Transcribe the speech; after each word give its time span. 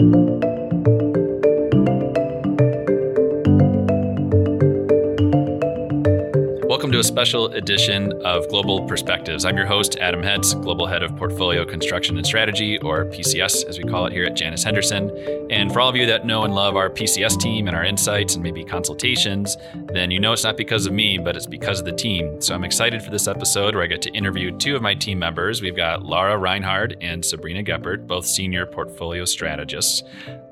thank 0.00 0.44
you 0.44 0.49
a 7.00 7.02
special 7.02 7.46
edition 7.54 8.12
of 8.26 8.46
Global 8.50 8.86
Perspectives. 8.86 9.46
I'm 9.46 9.56
your 9.56 9.64
host, 9.64 9.96
Adam 10.00 10.22
Hetts, 10.22 10.52
Global 10.52 10.86
Head 10.86 11.02
of 11.02 11.16
Portfolio 11.16 11.64
Construction 11.64 12.18
and 12.18 12.26
Strategy, 12.26 12.76
or 12.80 13.06
PCS 13.06 13.64
as 13.64 13.78
we 13.78 13.84
call 13.84 14.04
it 14.04 14.12
here 14.12 14.26
at 14.26 14.36
Janus 14.36 14.62
Henderson. 14.62 15.10
And 15.50 15.72
for 15.72 15.80
all 15.80 15.88
of 15.88 15.96
you 15.96 16.04
that 16.04 16.26
know 16.26 16.44
and 16.44 16.54
love 16.54 16.76
our 16.76 16.90
PCS 16.90 17.40
team 17.40 17.68
and 17.68 17.74
our 17.74 17.86
insights 17.86 18.34
and 18.34 18.42
maybe 18.42 18.62
consultations, 18.64 19.56
then 19.94 20.10
you 20.10 20.20
know 20.20 20.34
it's 20.34 20.44
not 20.44 20.58
because 20.58 20.84
of 20.84 20.92
me, 20.92 21.16
but 21.16 21.36
it's 21.36 21.46
because 21.46 21.78
of 21.78 21.86
the 21.86 21.92
team. 21.92 22.38
So 22.42 22.54
I'm 22.54 22.64
excited 22.64 23.00
for 23.00 23.10
this 23.10 23.26
episode 23.26 23.74
where 23.74 23.82
I 23.82 23.86
get 23.86 24.02
to 24.02 24.10
interview 24.10 24.54
two 24.58 24.76
of 24.76 24.82
my 24.82 24.92
team 24.92 25.18
members. 25.18 25.62
We've 25.62 25.74
got 25.74 26.04
Laura 26.04 26.36
Reinhard 26.36 26.98
and 27.00 27.24
Sabrina 27.24 27.62
Geppert, 27.62 28.06
both 28.06 28.26
senior 28.26 28.66
portfolio 28.66 29.24
strategists. 29.24 30.02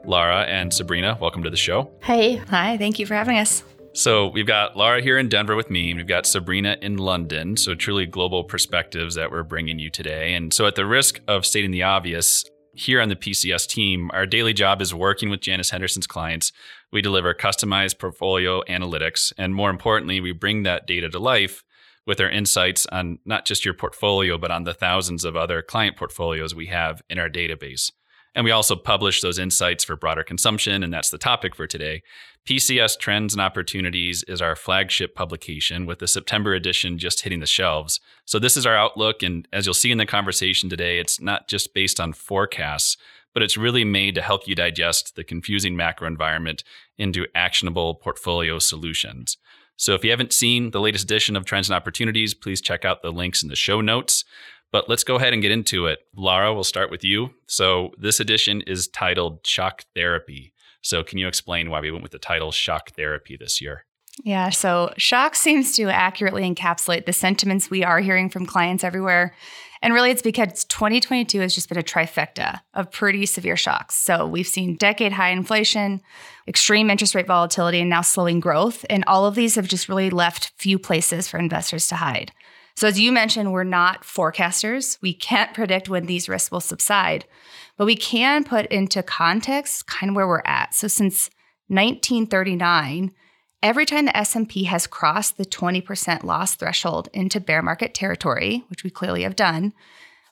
Laura 0.06 0.44
and 0.44 0.72
Sabrina, 0.72 1.18
welcome 1.20 1.42
to 1.42 1.50
the 1.50 1.58
show. 1.58 1.90
Hey. 2.00 2.36
Hi, 2.36 2.78
thank 2.78 2.98
you 2.98 3.04
for 3.04 3.12
having 3.12 3.36
us. 3.36 3.64
So 3.98 4.28
we've 4.28 4.46
got 4.46 4.76
Laura 4.76 5.02
here 5.02 5.18
in 5.18 5.28
Denver 5.28 5.56
with 5.56 5.70
me, 5.70 5.90
and 5.90 5.98
we've 5.98 6.06
got 6.06 6.24
Sabrina 6.24 6.76
in 6.80 6.98
London. 6.98 7.56
So 7.56 7.74
truly 7.74 8.06
global 8.06 8.44
perspectives 8.44 9.16
that 9.16 9.32
we're 9.32 9.42
bringing 9.42 9.80
you 9.80 9.90
today. 9.90 10.34
And 10.34 10.54
so, 10.54 10.66
at 10.66 10.76
the 10.76 10.86
risk 10.86 11.20
of 11.26 11.44
stating 11.44 11.72
the 11.72 11.82
obvious, 11.82 12.44
here 12.74 13.00
on 13.00 13.08
the 13.08 13.16
PCS 13.16 13.66
team, 13.66 14.08
our 14.14 14.24
daily 14.24 14.52
job 14.52 14.80
is 14.80 14.94
working 14.94 15.30
with 15.30 15.40
Janus 15.40 15.70
Henderson's 15.70 16.06
clients. 16.06 16.52
We 16.92 17.02
deliver 17.02 17.34
customized 17.34 17.98
portfolio 17.98 18.62
analytics, 18.68 19.32
and 19.36 19.52
more 19.52 19.68
importantly, 19.68 20.20
we 20.20 20.30
bring 20.30 20.62
that 20.62 20.86
data 20.86 21.08
to 21.08 21.18
life 21.18 21.64
with 22.06 22.20
our 22.20 22.30
insights 22.30 22.86
on 22.92 23.18
not 23.24 23.46
just 23.46 23.64
your 23.64 23.74
portfolio, 23.74 24.38
but 24.38 24.52
on 24.52 24.62
the 24.62 24.74
thousands 24.74 25.24
of 25.24 25.34
other 25.34 25.60
client 25.60 25.96
portfolios 25.96 26.54
we 26.54 26.66
have 26.66 27.02
in 27.10 27.18
our 27.18 27.28
database. 27.28 27.90
And 28.38 28.44
we 28.44 28.52
also 28.52 28.76
publish 28.76 29.20
those 29.20 29.40
insights 29.40 29.82
for 29.82 29.96
broader 29.96 30.22
consumption, 30.22 30.84
and 30.84 30.94
that's 30.94 31.10
the 31.10 31.18
topic 31.18 31.56
for 31.56 31.66
today. 31.66 32.02
PCS 32.48 32.98
Trends 32.98 33.34
and 33.34 33.42
Opportunities 33.42 34.22
is 34.22 34.40
our 34.40 34.56
flagship 34.56 35.14
publication 35.14 35.84
with 35.84 35.98
the 35.98 36.08
September 36.08 36.54
edition 36.54 36.96
just 36.96 37.20
hitting 37.20 37.40
the 37.40 37.46
shelves. 37.46 38.00
So, 38.24 38.38
this 38.38 38.56
is 38.56 38.64
our 38.64 38.74
outlook. 38.74 39.22
And 39.22 39.46
as 39.52 39.66
you'll 39.66 39.74
see 39.74 39.92
in 39.92 39.98
the 39.98 40.06
conversation 40.06 40.70
today, 40.70 40.98
it's 40.98 41.20
not 41.20 41.46
just 41.46 41.74
based 41.74 42.00
on 42.00 42.14
forecasts, 42.14 42.96
but 43.34 43.42
it's 43.42 43.58
really 43.58 43.84
made 43.84 44.14
to 44.14 44.22
help 44.22 44.48
you 44.48 44.54
digest 44.54 45.14
the 45.14 45.24
confusing 45.24 45.76
macro 45.76 46.06
environment 46.06 46.64
into 46.96 47.26
actionable 47.34 47.94
portfolio 47.96 48.58
solutions. 48.58 49.36
So, 49.76 49.92
if 49.92 50.02
you 50.02 50.08
haven't 50.08 50.32
seen 50.32 50.70
the 50.70 50.80
latest 50.80 51.04
edition 51.04 51.36
of 51.36 51.44
Trends 51.44 51.68
and 51.68 51.76
Opportunities, 51.76 52.32
please 52.32 52.62
check 52.62 52.82
out 52.82 53.02
the 53.02 53.12
links 53.12 53.42
in 53.42 53.50
the 53.50 53.56
show 53.56 53.82
notes. 53.82 54.24
But 54.72 54.88
let's 54.88 55.04
go 55.04 55.16
ahead 55.16 55.34
and 55.34 55.42
get 55.42 55.50
into 55.50 55.84
it. 55.84 55.98
Laura, 56.16 56.54
we'll 56.54 56.64
start 56.64 56.90
with 56.90 57.04
you. 57.04 57.28
So, 57.46 57.90
this 57.98 58.20
edition 58.20 58.62
is 58.62 58.88
titled 58.88 59.46
Shock 59.46 59.84
Therapy. 59.94 60.54
So, 60.82 61.02
can 61.02 61.18
you 61.18 61.28
explain 61.28 61.70
why 61.70 61.80
we 61.80 61.90
went 61.90 62.02
with 62.02 62.12
the 62.12 62.18
title 62.18 62.52
Shock 62.52 62.90
Therapy 62.90 63.36
this 63.36 63.60
year? 63.60 63.84
Yeah, 64.24 64.50
so 64.50 64.92
shock 64.96 65.36
seems 65.36 65.76
to 65.76 65.84
accurately 65.84 66.42
encapsulate 66.42 67.06
the 67.06 67.12
sentiments 67.12 67.70
we 67.70 67.84
are 67.84 68.00
hearing 68.00 68.28
from 68.28 68.46
clients 68.46 68.82
everywhere. 68.82 69.32
And 69.80 69.94
really, 69.94 70.10
it's 70.10 70.22
because 70.22 70.64
2022 70.64 71.40
has 71.40 71.54
just 71.54 71.68
been 71.68 71.78
a 71.78 71.84
trifecta 71.84 72.60
of 72.74 72.90
pretty 72.90 73.26
severe 73.26 73.56
shocks. 73.56 73.94
So, 73.94 74.26
we've 74.26 74.46
seen 74.46 74.76
decade 74.76 75.12
high 75.12 75.30
inflation, 75.30 76.00
extreme 76.48 76.90
interest 76.90 77.14
rate 77.14 77.28
volatility, 77.28 77.80
and 77.80 77.90
now 77.90 78.02
slowing 78.02 78.40
growth. 78.40 78.84
And 78.90 79.04
all 79.06 79.26
of 79.26 79.36
these 79.36 79.54
have 79.54 79.68
just 79.68 79.88
really 79.88 80.10
left 80.10 80.52
few 80.56 80.78
places 80.78 81.28
for 81.28 81.38
investors 81.38 81.86
to 81.88 81.96
hide. 81.96 82.32
So, 82.78 82.86
as 82.86 82.98
you 82.98 83.12
mentioned, 83.12 83.52
we're 83.52 83.64
not 83.64 84.02
forecasters. 84.02 84.98
We 85.02 85.12
can't 85.12 85.54
predict 85.54 85.88
when 85.88 86.06
these 86.06 86.28
risks 86.28 86.50
will 86.50 86.60
subside, 86.60 87.24
but 87.78 87.86
we 87.86 87.96
can 87.96 88.44
put 88.44 88.66
into 88.66 89.02
context 89.02 89.86
kind 89.86 90.10
of 90.10 90.16
where 90.16 90.28
we're 90.28 90.42
at. 90.44 90.74
So, 90.74 90.88
since 90.88 91.30
1939, 91.68 93.12
every 93.62 93.86
time 93.86 94.04
the 94.04 94.16
S&P 94.16 94.64
has 94.64 94.86
crossed 94.86 95.38
the 95.38 95.46
20% 95.46 96.24
loss 96.24 96.56
threshold 96.56 97.08
into 97.14 97.40
bear 97.40 97.62
market 97.62 97.94
territory, 97.94 98.64
which 98.68 98.84
we 98.84 98.90
clearly 98.90 99.22
have 99.22 99.36
done, 99.36 99.72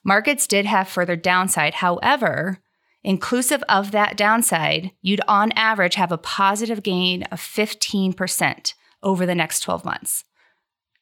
markets 0.03 0.45
did 0.45 0.65
have 0.65 0.87
further 0.87 1.15
downside. 1.15 1.75
However, 1.75 2.59
inclusive 3.03 3.63
of 3.69 3.91
that 3.91 4.17
downside, 4.17 4.91
you'd 5.01 5.21
on 5.27 5.51
average 5.53 5.95
have 5.95 6.11
a 6.11 6.17
positive 6.17 6.83
gain 6.83 7.23
of 7.23 7.39
15% 7.39 8.73
over 9.01 9.25
the 9.25 9.35
next 9.35 9.61
12 9.61 9.85
months. 9.85 10.25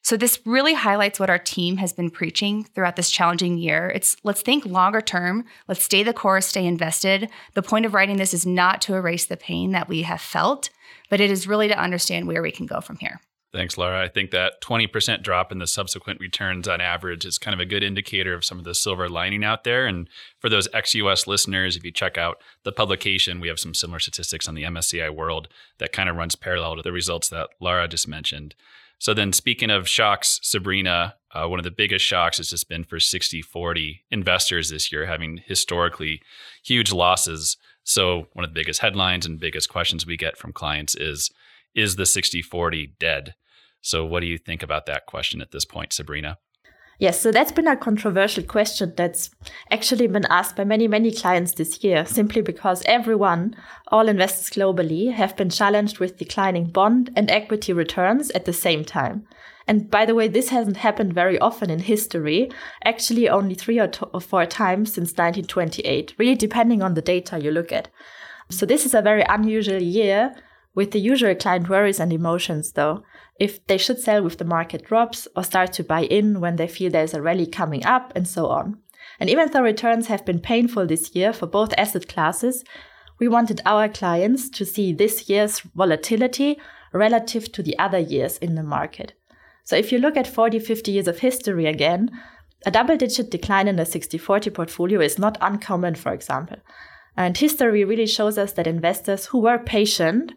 So 0.06 0.16
this 0.16 0.40
really 0.46 0.76
highlights 0.76 1.20
what 1.20 1.32
our 1.32 1.40
team 1.40 1.78
has 1.78 1.92
been 1.92 2.12
preaching 2.12 2.64
throughout 2.64 2.96
this 2.96 3.10
challenging 3.10 3.58
year. 3.58 3.90
It's 3.90 4.16
let's 4.24 4.44
think 4.44 4.64
longer 4.64 5.02
term, 5.02 5.46
let's 5.68 5.84
stay 5.84 6.04
the 6.04 6.14
course, 6.14 6.46
stay 6.46 6.64
invested. 6.64 7.28
The 7.56 7.64
point 7.64 7.88
of 7.88 7.96
writing 7.96 8.18
this 8.18 8.32
is 8.32 8.46
not 8.46 8.82
to 8.82 8.94
erase 8.94 9.26
the 9.26 9.36
pain 9.36 9.72
that 9.72 9.90
we 9.90 10.04
have 10.04 10.22
felt, 10.22 10.70
but 11.10 11.20
it 11.20 11.32
is 11.32 11.48
really 11.48 11.68
to 11.70 11.80
understand 11.80 12.28
where 12.28 12.44
we 12.44 12.52
can 12.52 12.68
go 12.68 12.82
from 12.82 12.98
here. 12.98 13.20
Thanks, 13.52 13.80
Laura. 13.80 14.00
I 14.00 14.08
think 14.08 14.30
that 14.30 14.62
20% 14.62 15.24
drop 15.24 15.52
in 15.52 15.58
the 15.58 15.66
subsequent 15.66 16.20
returns 16.20 16.68
on 16.68 16.82
average 16.82 17.26
is 17.26 17.40
kind 17.40 17.56
of 17.56 17.60
a 17.60 17.66
good 17.66 17.82
indicator 17.82 18.36
of 18.36 18.46
some 18.46 18.60
of 18.60 18.64
the 18.64 18.76
silver 18.76 19.10
lining 19.10 19.44
out 19.44 19.64
there. 19.64 19.88
And 19.88 20.08
for 20.38 20.50
those 20.50 20.68
ex 20.72 20.94
US 20.94 21.26
listeners, 21.26 21.76
if 21.76 21.84
you 21.84 21.92
check 21.92 22.16
out 22.16 22.38
the 22.62 22.72
publication, 22.72 23.40
we 23.40 23.48
have 23.48 23.60
some 23.60 23.74
similar 23.74 24.00
statistics 24.00 24.48
on 24.48 24.54
the 24.54 24.66
MSCI 24.66 25.10
World 25.10 25.48
that 25.80 25.94
kind 25.94 26.10
of 26.10 26.16
runs 26.16 26.36
parallel 26.36 26.76
to 26.76 26.84
the 26.84 26.92
results 26.92 27.28
that 27.30 27.50
Laura 27.60 27.88
just 27.88 28.08
mentioned. 28.08 28.54
So 29.00 29.14
then, 29.14 29.34
speaking 29.34 29.70
of 29.70 29.88
shocks, 29.88 30.40
Sabrina, 30.42 31.16
uh, 31.34 31.48
one 31.48 31.60
of 31.60 31.66
the 31.66 31.72
biggest 31.72 32.06
shocks 32.06 32.38
has 32.38 32.50
just 32.50 32.70
been 32.70 32.84
for 32.84 33.00
60 33.00 33.42
40 33.42 34.04
investors 34.10 34.70
this 34.70 34.92
year, 34.92 35.06
having 35.06 35.42
historically 35.46 36.22
huge 36.64 36.92
losses. 36.92 37.58
So, 37.84 38.28
one 38.34 38.46
of 38.46 38.52
the 38.52 38.60
biggest 38.60 38.82
headlines 38.82 39.26
and 39.26 39.40
biggest 39.40 39.70
questions 39.70 40.06
we 40.06 40.18
get 40.18 40.38
from 40.38 40.54
clients 40.54 40.96
is 40.96 41.30
Is 41.74 41.98
the 41.98 42.06
60 42.06 42.42
40 42.42 42.96
dead? 43.00 43.36
So, 43.82 44.06
what 44.06 44.22
do 44.22 44.28
you 44.28 44.38
think 44.38 44.64
about 44.64 44.86
that 44.88 45.06
question 45.06 45.42
at 45.42 45.52
this 45.52 45.66
point, 45.66 45.94
Sabrina? 45.94 46.38
Yes, 46.98 47.20
so 47.20 47.32
that's 47.32 47.52
been 47.52 47.68
a 47.68 47.76
controversial 47.76 48.44
question 48.44 48.94
that's 48.96 49.30
actually 49.70 50.08
been 50.08 50.26
asked 50.30 50.56
by 50.56 50.64
many, 50.64 50.88
many 50.88 51.12
clients 51.12 51.54
this 51.54 51.84
year, 51.84 52.06
simply 52.06 52.42
because 52.42 52.84
everyone, 52.86 53.56
all 53.90 54.08
investors 54.08 54.50
globally, 54.50 55.12
have 55.12 55.36
been 55.36 55.50
challenged 55.50 56.00
with 56.00 56.18
declining 56.18 56.66
bond 56.66 57.12
and 57.16 57.30
equity 57.30 57.74
returns 57.74 58.32
at 58.32 58.46
the 58.46 58.54
same 58.54 58.86
time. 58.86 59.28
And 59.68 59.90
by 59.92 60.06
the 60.06 60.16
way, 60.16 60.30
this 60.30 60.50
hasn't 60.50 60.78
happened 60.78 61.14
very 61.14 61.38
often 61.40 61.70
in 61.70 61.80
history, 61.80 62.50
actually 62.86 63.28
only 63.28 63.56
three 63.56 63.80
or, 63.80 63.92
or 64.14 64.22
four 64.22 64.46
times 64.46 64.94
since 64.94 65.12
1928, 65.12 66.14
really 66.18 66.36
depending 66.36 66.82
on 66.82 66.94
the 66.94 67.02
data 67.02 67.42
you 67.42 67.52
look 67.52 67.74
at. 67.74 67.90
So 68.50 68.66
this 68.66 68.86
is 68.86 68.94
a 68.94 69.02
very 69.02 69.24
unusual 69.28 69.82
year 69.82 70.34
with 70.76 70.92
the 70.92 71.00
usual 71.00 71.36
client 71.36 71.68
worries 71.68 72.00
and 72.00 72.14
emotions 72.14 72.74
though 72.74 73.04
if 73.40 73.66
they 73.68 73.78
should 73.78 74.00
sell 74.00 74.26
if 74.26 74.38
the 74.38 74.46
market 74.46 74.86
drops 74.86 75.28
or 75.36 75.44
start 75.44 75.74
to 75.74 75.84
buy 75.84 76.04
in 76.04 76.40
when 76.40 76.56
they 76.56 76.68
feel 76.68 76.92
there's 76.92 77.14
a 77.14 77.22
rally 77.22 77.46
coming 77.46 77.86
up 77.86 78.14
and 78.16 78.28
so 78.28 78.48
on. 78.48 78.78
And 79.20 79.30
even 79.30 79.52
though 79.52 79.62
returns 79.62 80.08
have 80.08 80.26
been 80.26 80.40
painful 80.40 80.88
this 80.88 81.16
year 81.16 81.34
for 81.34 81.46
both 81.46 81.74
asset 81.78 82.08
classes, 82.08 82.64
we 83.20 83.28
wanted 83.28 83.62
our 83.66 83.88
clients 83.88 84.50
to 84.50 84.66
see 84.66 84.92
this 84.92 85.30
year's 85.30 85.60
volatility 85.60 86.60
relative 86.94 87.52
to 87.54 87.64
the 87.64 87.78
other 87.78 88.00
years 88.00 88.38
in 88.38 88.56
the 88.56 88.64
market. 88.64 89.14
So 89.64 89.76
if 89.76 89.92
you 89.92 90.00
look 90.00 90.18
at 90.18 90.28
40, 90.28 90.60
50 90.60 90.92
years 90.92 91.08
of 91.08 91.20
history 91.20 91.66
again, 91.66 92.12
a 92.66 92.72
double 92.72 92.98
digit 92.98 93.32
decline 93.32 93.68
in 93.68 93.76
the 93.76 93.86
60 93.86 94.18
40 94.18 94.50
portfolio 94.50 95.00
is 95.02 95.20
not 95.20 95.38
uncommon, 95.42 95.96
for 95.96 96.14
example. 96.14 96.58
And 97.18 97.38
history 97.38 97.84
really 97.84 98.08
shows 98.08 98.38
us 98.38 98.54
that 98.54 98.68
investors 98.68 99.28
who 99.28 99.40
were 99.40 99.60
patient 99.60 100.34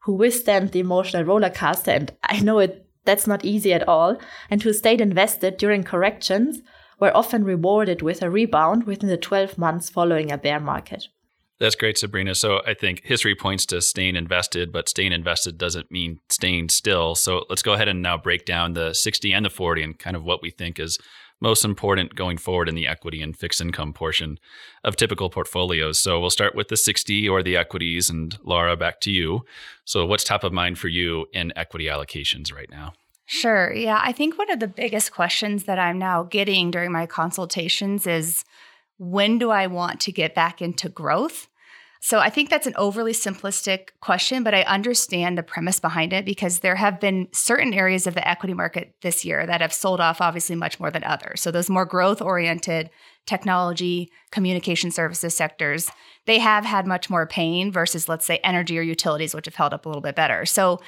who 0.00 0.14
withstand 0.14 0.72
the 0.72 0.80
emotional 0.80 1.24
roller 1.24 1.50
coaster. 1.50 1.92
And 1.92 2.12
I 2.22 2.40
know 2.40 2.58
it 2.58 2.86
that's 3.04 3.26
not 3.26 3.44
easy 3.44 3.72
at 3.72 3.88
all. 3.88 4.18
And 4.50 4.62
who 4.62 4.72
stayed 4.72 5.00
invested 5.00 5.56
during 5.56 5.84
corrections 5.84 6.60
were 6.98 7.16
often 7.16 7.44
rewarded 7.44 8.02
with 8.02 8.22
a 8.22 8.30
rebound 8.30 8.84
within 8.84 9.08
the 9.08 9.16
12 9.16 9.56
months 9.56 9.88
following 9.88 10.30
a 10.30 10.38
bear 10.38 10.60
market. 10.60 11.08
That's 11.58 11.74
great, 11.74 11.98
Sabrina. 11.98 12.34
So 12.34 12.62
I 12.66 12.72
think 12.72 13.02
history 13.04 13.34
points 13.34 13.66
to 13.66 13.82
staying 13.82 14.16
invested, 14.16 14.72
but 14.72 14.88
staying 14.88 15.12
invested 15.12 15.58
doesn't 15.58 15.90
mean 15.90 16.20
staying 16.30 16.70
still. 16.70 17.14
So 17.14 17.44
let's 17.50 17.62
go 17.62 17.74
ahead 17.74 17.88
and 17.88 18.00
now 18.00 18.16
break 18.16 18.46
down 18.46 18.72
the 18.72 18.94
60 18.94 19.32
and 19.32 19.44
the 19.44 19.50
40 19.50 19.82
and 19.82 19.98
kind 19.98 20.16
of 20.16 20.24
what 20.24 20.40
we 20.40 20.50
think 20.50 20.78
is 20.78 20.98
most 21.40 21.64
important 21.64 22.14
going 22.14 22.38
forward 22.38 22.68
in 22.68 22.74
the 22.74 22.86
equity 22.86 23.22
and 23.22 23.36
fixed 23.36 23.60
income 23.60 23.92
portion 23.92 24.38
of 24.84 24.96
typical 24.96 25.30
portfolios. 25.30 25.98
So 25.98 26.20
we'll 26.20 26.30
start 26.30 26.54
with 26.54 26.68
the 26.68 26.76
60 26.76 27.28
or 27.28 27.42
the 27.42 27.56
equities. 27.56 28.10
And 28.10 28.38
Laura, 28.44 28.76
back 28.76 29.00
to 29.00 29.10
you. 29.10 29.44
So, 29.84 30.06
what's 30.06 30.24
top 30.24 30.44
of 30.44 30.52
mind 30.52 30.78
for 30.78 30.88
you 30.88 31.26
in 31.32 31.52
equity 31.56 31.86
allocations 31.86 32.52
right 32.52 32.70
now? 32.70 32.92
Sure. 33.26 33.72
Yeah. 33.72 34.00
I 34.02 34.12
think 34.12 34.38
one 34.38 34.50
of 34.50 34.58
the 34.58 34.66
biggest 34.66 35.12
questions 35.12 35.64
that 35.64 35.78
I'm 35.78 35.98
now 35.98 36.24
getting 36.24 36.70
during 36.70 36.90
my 36.90 37.06
consultations 37.06 38.06
is 38.06 38.44
when 38.98 39.38
do 39.38 39.50
I 39.50 39.68
want 39.68 40.00
to 40.00 40.12
get 40.12 40.34
back 40.34 40.60
into 40.60 40.88
growth? 40.88 41.48
So 42.02 42.18
I 42.18 42.30
think 42.30 42.48
that's 42.48 42.66
an 42.66 42.74
overly 42.76 43.12
simplistic 43.12 43.88
question, 44.00 44.42
but 44.42 44.54
I 44.54 44.62
understand 44.62 45.36
the 45.36 45.42
premise 45.42 45.78
behind 45.78 46.14
it 46.14 46.24
because 46.24 46.60
there 46.60 46.76
have 46.76 46.98
been 46.98 47.28
certain 47.32 47.74
areas 47.74 48.06
of 48.06 48.14
the 48.14 48.26
equity 48.26 48.54
market 48.54 48.94
this 49.02 49.22
year 49.22 49.44
that 49.44 49.60
have 49.60 49.72
sold 49.72 50.00
off 50.00 50.22
obviously 50.22 50.56
much 50.56 50.80
more 50.80 50.90
than 50.90 51.04
others. 51.04 51.42
So 51.42 51.50
those 51.50 51.68
more 51.68 51.84
growth 51.84 52.22
oriented 52.22 52.88
technology, 53.26 54.10
communication 54.32 54.90
services 54.90 55.36
sectors, 55.36 55.90
they 56.24 56.38
have 56.38 56.64
had 56.64 56.86
much 56.86 57.10
more 57.10 57.26
pain 57.26 57.70
versus 57.70 58.08
let's 58.08 58.24
say 58.24 58.38
energy 58.38 58.78
or 58.78 58.82
utilities 58.82 59.34
which 59.34 59.44
have 59.44 59.56
held 59.56 59.74
up 59.74 59.84
a 59.84 59.88
little 59.88 60.02
bit 60.02 60.16
better. 60.16 60.46
So 60.46 60.80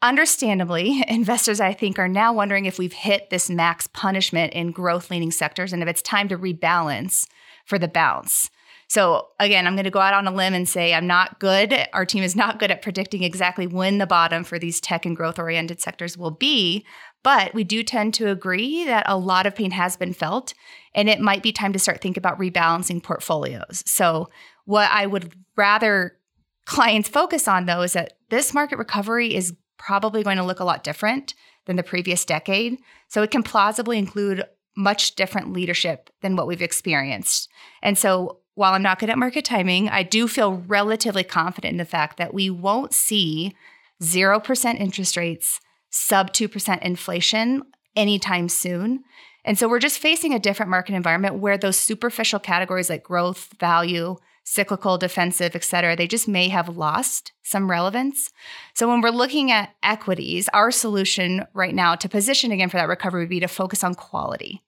Understandably, 0.00 1.02
investors, 1.08 1.60
I 1.60 1.72
think, 1.72 1.98
are 1.98 2.08
now 2.08 2.32
wondering 2.32 2.66
if 2.66 2.78
we've 2.78 2.92
hit 2.92 3.30
this 3.30 3.50
max 3.50 3.88
punishment 3.88 4.52
in 4.52 4.70
growth 4.70 5.10
leaning 5.10 5.32
sectors 5.32 5.72
and 5.72 5.82
if 5.82 5.88
it's 5.88 6.02
time 6.02 6.28
to 6.28 6.38
rebalance 6.38 7.26
for 7.64 7.78
the 7.78 7.88
bounce. 7.88 8.50
So 8.88 9.28
again, 9.38 9.66
I'm 9.66 9.74
going 9.74 9.84
to 9.84 9.90
go 9.90 10.00
out 10.00 10.14
on 10.14 10.26
a 10.26 10.32
limb 10.32 10.54
and 10.54 10.66
say 10.66 10.94
I'm 10.94 11.06
not 11.06 11.38
good. 11.38 11.74
Our 11.92 12.06
team 12.06 12.22
is 12.24 12.34
not 12.34 12.58
good 12.58 12.70
at 12.70 12.80
predicting 12.82 13.22
exactly 13.22 13.66
when 13.66 13.98
the 13.98 14.06
bottom 14.06 14.44
for 14.44 14.58
these 14.58 14.80
tech 14.80 15.04
and 15.04 15.14
growth 15.14 15.38
oriented 15.38 15.80
sectors 15.80 16.16
will 16.16 16.30
be. 16.30 16.84
But 17.22 17.52
we 17.52 17.64
do 17.64 17.82
tend 17.82 18.14
to 18.14 18.30
agree 18.30 18.84
that 18.84 19.04
a 19.06 19.18
lot 19.18 19.46
of 19.46 19.54
pain 19.54 19.72
has 19.72 19.96
been 19.96 20.14
felt, 20.14 20.54
and 20.94 21.08
it 21.08 21.20
might 21.20 21.42
be 21.42 21.52
time 21.52 21.72
to 21.72 21.78
start 21.78 22.00
thinking 22.00 22.20
about 22.20 22.38
rebalancing 22.38 23.02
portfolios. 23.02 23.82
So, 23.86 24.30
what 24.64 24.90
I 24.90 25.06
would 25.06 25.34
rather 25.56 26.16
clients 26.64 27.08
focus 27.08 27.48
on, 27.48 27.66
though, 27.66 27.82
is 27.82 27.94
that 27.94 28.14
this 28.30 28.54
market 28.54 28.78
recovery 28.78 29.34
is 29.34 29.54
probably 29.78 30.22
going 30.22 30.36
to 30.36 30.44
look 30.44 30.60
a 30.60 30.64
lot 30.64 30.84
different 30.84 31.34
than 31.66 31.76
the 31.76 31.82
previous 31.82 32.24
decade. 32.24 32.78
So, 33.08 33.22
it 33.22 33.30
can 33.32 33.42
plausibly 33.42 33.98
include 33.98 34.44
much 34.76 35.16
different 35.16 35.52
leadership 35.52 36.08
than 36.22 36.36
what 36.36 36.46
we've 36.46 36.62
experienced. 36.62 37.50
And 37.82 37.98
so, 37.98 38.38
while 38.58 38.74
I'm 38.74 38.82
not 38.82 38.98
good 38.98 39.08
at 39.08 39.18
market 39.18 39.44
timing, 39.44 39.88
I 39.88 40.02
do 40.02 40.26
feel 40.26 40.64
relatively 40.66 41.22
confident 41.22 41.70
in 41.70 41.78
the 41.78 41.84
fact 41.84 42.16
that 42.16 42.34
we 42.34 42.50
won't 42.50 42.92
see 42.92 43.54
0% 44.02 44.80
interest 44.80 45.16
rates, 45.16 45.60
sub 45.90 46.32
2% 46.32 46.82
inflation 46.82 47.62
anytime 47.94 48.48
soon. 48.48 49.04
And 49.44 49.56
so 49.56 49.68
we're 49.68 49.78
just 49.78 50.00
facing 50.00 50.34
a 50.34 50.40
different 50.40 50.70
market 50.70 50.96
environment 50.96 51.36
where 51.36 51.56
those 51.56 51.78
superficial 51.78 52.40
categories 52.40 52.90
like 52.90 53.04
growth, 53.04 53.48
value, 53.60 54.16
cyclical, 54.42 54.98
defensive, 54.98 55.54
et 55.54 55.62
cetera, 55.62 55.94
they 55.94 56.08
just 56.08 56.26
may 56.26 56.48
have 56.48 56.76
lost 56.76 57.30
some 57.44 57.70
relevance. 57.70 58.32
So 58.74 58.88
when 58.88 59.02
we're 59.02 59.10
looking 59.10 59.52
at 59.52 59.76
equities, 59.84 60.48
our 60.52 60.72
solution 60.72 61.46
right 61.54 61.74
now 61.74 61.94
to 61.94 62.08
position 62.08 62.50
again 62.50 62.70
for 62.70 62.78
that 62.78 62.88
recovery 62.88 63.22
would 63.22 63.28
be 63.28 63.38
to 63.38 63.46
focus 63.46 63.84
on 63.84 63.94
quality. 63.94 64.64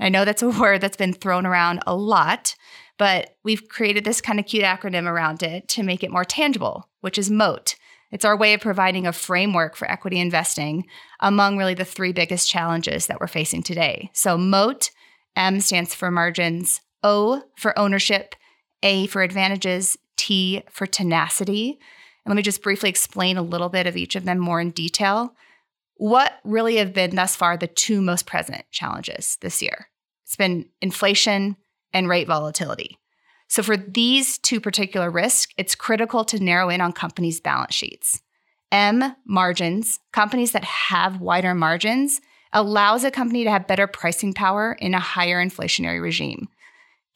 I 0.00 0.08
know 0.08 0.24
that's 0.24 0.42
a 0.42 0.48
word 0.60 0.80
that's 0.80 0.96
been 0.96 1.12
thrown 1.12 1.46
around 1.46 1.80
a 1.86 1.94
lot, 1.94 2.56
but 3.00 3.34
we've 3.42 3.66
created 3.66 4.04
this 4.04 4.20
kind 4.20 4.38
of 4.38 4.44
cute 4.44 4.62
acronym 4.62 5.06
around 5.06 5.42
it 5.42 5.66
to 5.68 5.82
make 5.82 6.04
it 6.04 6.10
more 6.10 6.22
tangible, 6.22 6.86
which 7.00 7.16
is 7.16 7.30
MOAT. 7.30 7.74
It's 8.12 8.26
our 8.26 8.36
way 8.36 8.52
of 8.52 8.60
providing 8.60 9.06
a 9.06 9.12
framework 9.14 9.74
for 9.74 9.90
equity 9.90 10.20
investing 10.20 10.84
among 11.18 11.56
really 11.56 11.72
the 11.72 11.86
three 11.86 12.12
biggest 12.12 12.50
challenges 12.50 13.06
that 13.06 13.18
we're 13.18 13.26
facing 13.26 13.62
today. 13.62 14.10
So, 14.12 14.36
MOAT, 14.36 14.90
M 15.34 15.60
stands 15.62 15.94
for 15.94 16.10
margins, 16.10 16.82
O 17.02 17.42
for 17.56 17.76
ownership, 17.78 18.34
A 18.82 19.06
for 19.06 19.22
advantages, 19.22 19.96
T 20.18 20.62
for 20.68 20.86
tenacity. 20.86 21.78
And 22.26 22.32
let 22.32 22.36
me 22.36 22.42
just 22.42 22.62
briefly 22.62 22.90
explain 22.90 23.38
a 23.38 23.42
little 23.42 23.70
bit 23.70 23.86
of 23.86 23.96
each 23.96 24.14
of 24.14 24.26
them 24.26 24.38
more 24.38 24.60
in 24.60 24.72
detail. 24.72 25.34
What 25.94 26.34
really 26.44 26.76
have 26.76 26.92
been 26.92 27.16
thus 27.16 27.34
far 27.34 27.56
the 27.56 27.66
two 27.66 28.02
most 28.02 28.26
present 28.26 28.66
challenges 28.70 29.38
this 29.40 29.62
year? 29.62 29.86
It's 30.26 30.36
been 30.36 30.66
inflation 30.82 31.56
and 31.92 32.08
rate 32.08 32.26
volatility. 32.26 32.98
So, 33.48 33.62
for 33.62 33.76
these 33.76 34.38
two 34.38 34.60
particular 34.60 35.10
risks, 35.10 35.52
it's 35.56 35.74
critical 35.74 36.24
to 36.26 36.38
narrow 36.38 36.68
in 36.68 36.80
on 36.80 36.92
companies' 36.92 37.40
balance 37.40 37.74
sheets. 37.74 38.22
M, 38.70 39.16
margins. 39.24 39.98
Companies 40.12 40.52
that 40.52 40.64
have 40.64 41.20
wider 41.20 41.54
margins 41.54 42.20
allows 42.52 43.04
a 43.04 43.10
company 43.10 43.44
to 43.44 43.50
have 43.50 43.66
better 43.66 43.86
pricing 43.86 44.32
power 44.32 44.76
in 44.80 44.94
a 44.94 45.00
higher 45.00 45.44
inflationary 45.44 46.00
regime. 46.00 46.48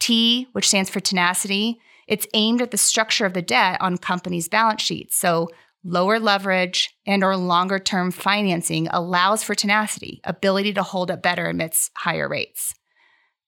T, 0.01 0.49
which 0.53 0.69
stands 0.69 0.91
for 0.91 1.01
tenacity, 1.01 1.81
it's 2.07 2.27
aimed 2.35 2.61
at 2.61 2.71
the 2.71 2.77
structure 2.77 3.27
of 3.27 3.33
the 3.33 3.43
debt 3.43 3.81
on 3.81 3.97
companies' 3.97 4.49
balance 4.49 4.83
sheets. 4.83 5.17
So, 5.17 5.49
lower 5.85 6.19
leverage 6.19 6.95
and 7.07 7.23
or 7.23 7.37
longer 7.37 7.79
term 7.79 8.11
financing 8.11 8.89
allows 8.89 9.43
for 9.43 9.55
tenacity, 9.55 10.21
ability 10.25 10.73
to 10.75 10.83
hold 10.83 11.11
up 11.11 11.23
better 11.23 11.47
amidst 11.47 11.93
higher 11.97 12.29
rates. 12.29 12.75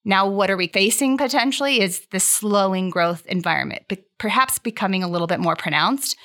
Now, 0.07 0.29
what 0.29 0.53
are 0.53 0.57
we 0.57 0.69
facing 0.69 1.19
potentially 1.19 1.81
is 1.81 2.07
the 2.13 2.21
slowing 2.21 2.91
growth 2.91 3.27
environment, 3.27 3.93
perhaps 4.19 4.61
becoming 4.61 5.03
a 5.03 5.09
little 5.09 5.27
bit 5.27 5.41
more 5.41 5.57
pronounced. 5.57 6.17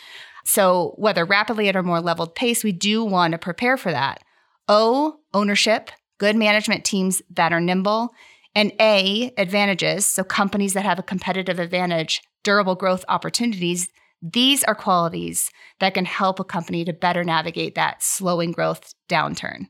So, 0.46 0.94
whether 0.98 1.26
rapidly 1.26 1.68
at 1.68 1.76
a 1.76 1.82
more 1.82 2.00
leveled 2.00 2.36
pace, 2.36 2.64
we 2.64 2.74
do 2.74 3.04
want 3.04 3.32
to 3.32 3.40
prepare 3.40 3.78
for 3.78 3.92
that. 3.92 4.24
O, 4.68 5.20
ownership, 5.34 5.90
good 6.20 6.36
management 6.36 6.86
teams 6.86 7.24
that 7.32 7.52
are 7.52 7.60
nimble. 7.60 8.14
And 8.54 8.72
A, 8.80 9.34
advantages, 9.36 10.06
so 10.06 10.24
companies 10.24 10.74
that 10.74 10.86
have 10.86 11.00
a 11.00 11.04
competitive 11.04 11.58
advantage, 11.58 12.22
durable 12.44 12.76
growth 12.76 13.04
opportunities. 13.10 13.90
These 14.22 14.64
are 14.66 14.76
qualities 14.76 15.50
that 15.80 15.96
can 15.96 16.06
help 16.06 16.40
a 16.40 16.44
company 16.44 16.86
to 16.86 16.94
better 16.94 17.24
navigate 17.24 17.74
that 17.74 18.04
slowing 18.04 18.52
growth 18.52 18.94
downturn. 19.10 19.70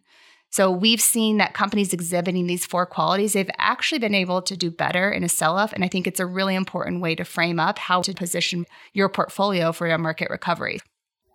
So 0.51 0.69
we've 0.69 1.01
seen 1.01 1.37
that 1.37 1.53
companies 1.53 1.93
exhibiting 1.93 2.45
these 2.45 2.65
four 2.65 2.85
qualities, 2.85 3.33
they've 3.33 3.49
actually 3.57 3.99
been 3.99 4.13
able 4.13 4.41
to 4.41 4.57
do 4.57 4.69
better 4.69 5.09
in 5.09 5.23
a 5.23 5.29
sell 5.29 5.57
off. 5.57 5.71
And 5.71 5.83
I 5.83 5.87
think 5.87 6.07
it's 6.07 6.19
a 6.19 6.25
really 6.25 6.55
important 6.55 7.01
way 7.01 7.15
to 7.15 7.23
frame 7.23 7.59
up 7.59 7.79
how 7.79 8.01
to 8.01 8.13
position 8.13 8.65
your 8.93 9.07
portfolio 9.07 9.71
for 9.71 9.87
a 9.87 9.97
market 9.97 10.29
recovery. 10.29 10.79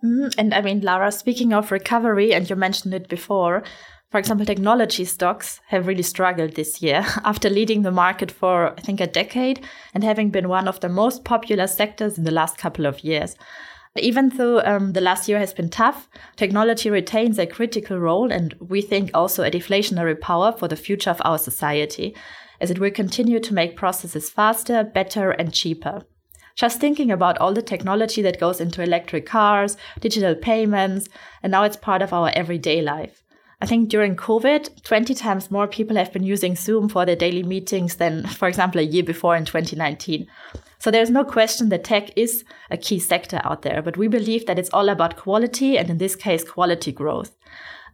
Mm, 0.04 0.34
and 0.36 0.54
I 0.54 0.60
mean, 0.60 0.82
Lara, 0.82 1.10
speaking 1.10 1.54
of 1.54 1.72
recovery, 1.72 2.34
and 2.34 2.48
you 2.48 2.56
mentioned 2.56 2.92
it 2.92 3.08
before, 3.08 3.64
for 4.10 4.18
example, 4.18 4.46
technology 4.46 5.04
stocks 5.04 5.60
have 5.68 5.86
really 5.86 6.02
struggled 6.02 6.54
this 6.54 6.82
year 6.82 7.04
after 7.24 7.48
leading 7.48 7.82
the 7.82 7.90
market 7.90 8.30
for, 8.30 8.74
I 8.76 8.80
think, 8.82 9.00
a 9.00 9.06
decade 9.06 9.64
and 9.94 10.04
having 10.04 10.30
been 10.30 10.48
one 10.48 10.68
of 10.68 10.80
the 10.80 10.90
most 10.90 11.24
popular 11.24 11.66
sectors 11.66 12.18
in 12.18 12.24
the 12.24 12.30
last 12.30 12.58
couple 12.58 12.84
of 12.84 13.02
years. 13.02 13.34
Even 13.98 14.30
though 14.30 14.60
um, 14.62 14.92
the 14.92 15.00
last 15.00 15.28
year 15.28 15.38
has 15.38 15.52
been 15.52 15.68
tough, 15.68 16.08
technology 16.36 16.90
retains 16.90 17.38
a 17.38 17.46
critical 17.46 17.98
role 17.98 18.32
and 18.32 18.54
we 18.60 18.82
think 18.82 19.10
also 19.14 19.42
a 19.42 19.50
deflationary 19.50 20.20
power 20.20 20.52
for 20.52 20.68
the 20.68 20.76
future 20.76 21.10
of 21.10 21.22
our 21.24 21.38
society, 21.38 22.14
as 22.60 22.70
it 22.70 22.78
will 22.78 22.90
continue 22.90 23.40
to 23.40 23.54
make 23.54 23.76
processes 23.76 24.30
faster, 24.30 24.82
better, 24.84 25.30
and 25.30 25.52
cheaper. 25.52 26.02
Just 26.54 26.80
thinking 26.80 27.10
about 27.10 27.36
all 27.38 27.52
the 27.52 27.60
technology 27.60 28.22
that 28.22 28.40
goes 28.40 28.60
into 28.60 28.82
electric 28.82 29.26
cars, 29.26 29.76
digital 30.00 30.34
payments, 30.34 31.08
and 31.42 31.50
now 31.50 31.64
it's 31.64 31.76
part 31.76 32.00
of 32.00 32.14
our 32.14 32.30
everyday 32.34 32.80
life. 32.80 33.22
I 33.60 33.66
think 33.66 33.88
during 33.88 34.16
COVID, 34.16 34.82
20 34.82 35.14
times 35.14 35.50
more 35.50 35.66
people 35.66 35.96
have 35.96 36.12
been 36.12 36.22
using 36.22 36.56
Zoom 36.56 36.88
for 36.88 37.06
their 37.06 37.16
daily 37.16 37.42
meetings 37.42 37.96
than, 37.96 38.26
for 38.26 38.48
example, 38.48 38.80
a 38.80 38.84
year 38.84 39.02
before 39.02 39.36
in 39.36 39.46
2019. 39.46 40.26
So 40.78 40.90
there's 40.90 41.10
no 41.10 41.24
question 41.24 41.68
that 41.70 41.84
tech 41.84 42.10
is 42.16 42.44
a 42.70 42.76
key 42.76 42.98
sector 42.98 43.40
out 43.44 43.62
there, 43.62 43.82
but 43.82 43.96
we 43.96 44.08
believe 44.08 44.46
that 44.46 44.58
it's 44.58 44.70
all 44.70 44.88
about 44.88 45.16
quality 45.16 45.78
and 45.78 45.90
in 45.90 45.98
this 45.98 46.16
case, 46.16 46.44
quality 46.44 46.92
growth. 46.92 47.34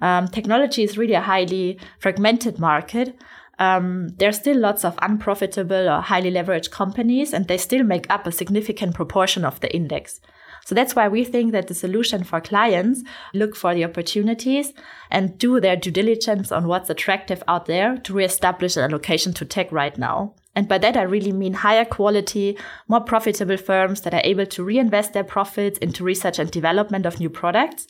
Um, 0.01 0.29
technology 0.29 0.83
is 0.83 0.99
really 0.99 1.15
a 1.15 1.21
highly 1.21 1.79
fragmented 2.01 2.59
market. 2.59 3.17
Um, 3.59 4.09
there's 4.17 4.39
still 4.39 4.59
lots 4.59 4.85
of 4.85 4.99
unprofitable 5.01 5.89
or 5.89 6.01
highly 6.01 6.33
leveraged 6.33 6.73
companies, 6.73 7.33
and 7.33 7.47
they 7.47 7.59
still 7.59 7.85
make 7.85 8.07
up 8.11 8.27
a 8.27 8.33
significant 8.33 8.95
proportion 8.95 9.45
of 9.45 9.61
the 9.61 9.73
index. 9.75 10.21
So 10.65 10.75
that's 10.75 10.97
why 10.97 11.09
we 11.09 11.25
think 11.25 11.53
that 11.53 11.69
the 11.69 11.75
solution 11.75 12.25
for 12.25 12.41
clients 12.41 13.03
look 13.35 13.55
for 13.55 13.75
the 13.75 13.85
opportunities 13.85 14.73
and 15.11 15.39
do 15.39 15.61
their 15.61 15.77
due 15.77 15.91
diligence 15.91 16.51
on 16.53 16.67
what's 16.67 16.91
attractive 16.91 17.43
out 17.47 17.67
there 17.67 17.97
to 17.99 18.15
reestablish 18.15 18.77
an 18.77 18.85
allocation 18.85 19.33
to 19.35 19.45
tech 19.45 19.71
right 19.71 19.97
now. 19.97 20.35
And 20.55 20.69
by 20.69 20.79
that, 20.79 20.97
I 20.97 21.03
really 21.03 21.33
mean 21.33 21.55
higher 21.55 21.85
quality, 21.85 22.59
more 22.89 23.01
profitable 23.01 23.57
firms 23.57 24.03
that 24.03 24.13
are 24.13 24.21
able 24.25 24.47
to 24.47 24.65
reinvest 24.65 25.13
their 25.13 25.25
profits 25.25 25.79
into 25.79 26.05
research 26.05 26.39
and 26.39 26.51
development 26.51 27.07
of 27.07 27.19
new 27.19 27.31
products, 27.31 27.87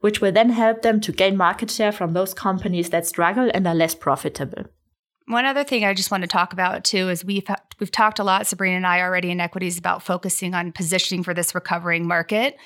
which 0.00 0.20
will 0.20 0.32
then 0.32 0.50
help 0.50 0.82
them 0.82 1.00
to 1.00 1.12
gain 1.12 1.36
market 1.36 1.70
share 1.70 1.92
from 1.92 2.12
those 2.12 2.34
companies 2.34 2.90
that 2.90 3.06
struggle 3.06 3.50
and 3.54 3.66
are 3.66 3.74
less 3.74 3.94
profitable. 3.94 4.64
One 5.26 5.46
other 5.46 5.64
thing 5.64 5.84
I 5.84 5.94
just 5.94 6.10
want 6.10 6.22
to 6.22 6.28
talk 6.28 6.52
about 6.52 6.84
too 6.84 7.08
is 7.08 7.24
we've 7.24 7.48
we've 7.78 7.92
talked 7.92 8.18
a 8.18 8.24
lot, 8.24 8.46
Sabrina 8.46 8.76
and 8.76 8.86
I 8.86 9.00
already 9.00 9.30
in 9.30 9.40
equities 9.40 9.78
about 9.78 10.02
focusing 10.02 10.52
on 10.52 10.72
positioning 10.72 11.22
for 11.22 11.32
this 11.32 11.54
recovering 11.54 12.06
market 12.06 12.56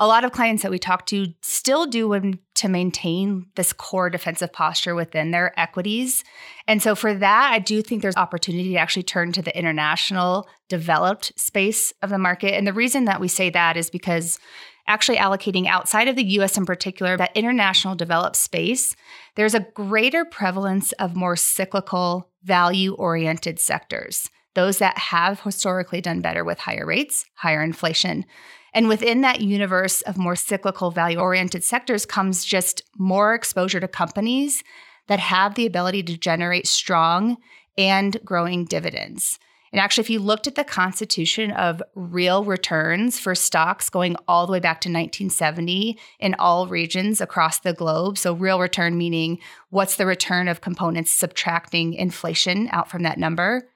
a 0.00 0.06
lot 0.06 0.24
of 0.24 0.32
clients 0.32 0.62
that 0.62 0.70
we 0.70 0.78
talk 0.78 1.04
to 1.06 1.26
still 1.42 1.84
do 1.84 2.08
want 2.08 2.40
to 2.60 2.68
maintain 2.68 3.46
this 3.56 3.72
core 3.72 4.08
defensive 4.08 4.52
posture 4.52 4.94
within 4.94 5.30
their 5.30 5.52
equities. 5.58 6.24
And 6.66 6.82
so 6.82 6.94
for 6.94 7.12
that, 7.14 7.50
I 7.52 7.58
do 7.58 7.82
think 7.82 8.00
there's 8.00 8.16
opportunity 8.16 8.70
to 8.72 8.78
actually 8.78 9.02
turn 9.02 9.32
to 9.32 9.42
the 9.42 9.56
international 9.58 10.48
developed 10.68 11.32
space 11.36 11.92
of 12.02 12.10
the 12.10 12.18
market. 12.18 12.54
And 12.54 12.66
the 12.66 12.72
reason 12.72 13.04
that 13.04 13.20
we 13.20 13.28
say 13.28 13.50
that 13.50 13.76
is 13.76 13.90
because 13.90 14.38
actually 14.86 15.18
allocating 15.18 15.66
outside 15.66 16.08
of 16.08 16.16
the 16.16 16.24
US 16.38 16.56
in 16.56 16.66
particular, 16.66 17.16
that 17.16 17.36
international 17.36 17.94
developed 17.94 18.36
space, 18.36 18.96
there's 19.36 19.54
a 19.54 19.66
greater 19.74 20.24
prevalence 20.24 20.92
of 20.92 21.14
more 21.14 21.36
cyclical, 21.36 22.30
value 22.42 22.94
oriented 22.94 23.58
sectors. 23.60 24.28
those 24.54 24.78
that 24.78 24.98
have 24.98 25.40
historically 25.40 26.00
done 26.00 26.20
better 26.20 26.44
with 26.44 26.58
higher 26.58 26.86
rates, 26.86 27.24
higher 27.34 27.62
inflation. 27.62 28.24
And 28.72 28.88
within 28.88 29.20
that 29.22 29.40
universe 29.40 30.02
of 30.02 30.16
more 30.16 30.36
cyclical 30.36 30.90
value 30.90 31.18
oriented 31.18 31.64
sectors 31.64 32.06
comes 32.06 32.44
just 32.44 32.82
more 32.96 33.34
exposure 33.34 33.80
to 33.80 33.88
companies 33.88 34.62
that 35.08 35.20
have 35.20 35.54
the 35.54 35.66
ability 35.66 36.02
to 36.04 36.16
generate 36.16 36.66
strong 36.66 37.36
and 37.76 38.16
growing 38.24 38.64
dividends. 38.64 39.38
And 39.72 39.80
actually, 39.80 40.02
if 40.02 40.10
you 40.10 40.18
looked 40.18 40.46
at 40.48 40.56
the 40.56 40.64
constitution 40.64 41.52
of 41.52 41.82
real 41.94 42.44
returns 42.44 43.20
for 43.20 43.34
stocks 43.36 43.88
going 43.88 44.16
all 44.26 44.46
the 44.46 44.52
way 44.52 44.58
back 44.58 44.80
to 44.80 44.88
1970 44.88 45.96
in 46.18 46.34
all 46.38 46.66
regions 46.66 47.20
across 47.20 47.60
the 47.60 47.72
globe, 47.72 48.18
so 48.18 48.34
real 48.34 48.58
return 48.58 48.98
meaning 48.98 49.38
what's 49.70 49.96
the 49.96 50.06
return 50.06 50.48
of 50.48 50.60
components 50.60 51.12
subtracting 51.12 51.94
inflation 51.94 52.68
out 52.72 52.90
from 52.90 53.04
that 53.04 53.18
number, 53.18 53.68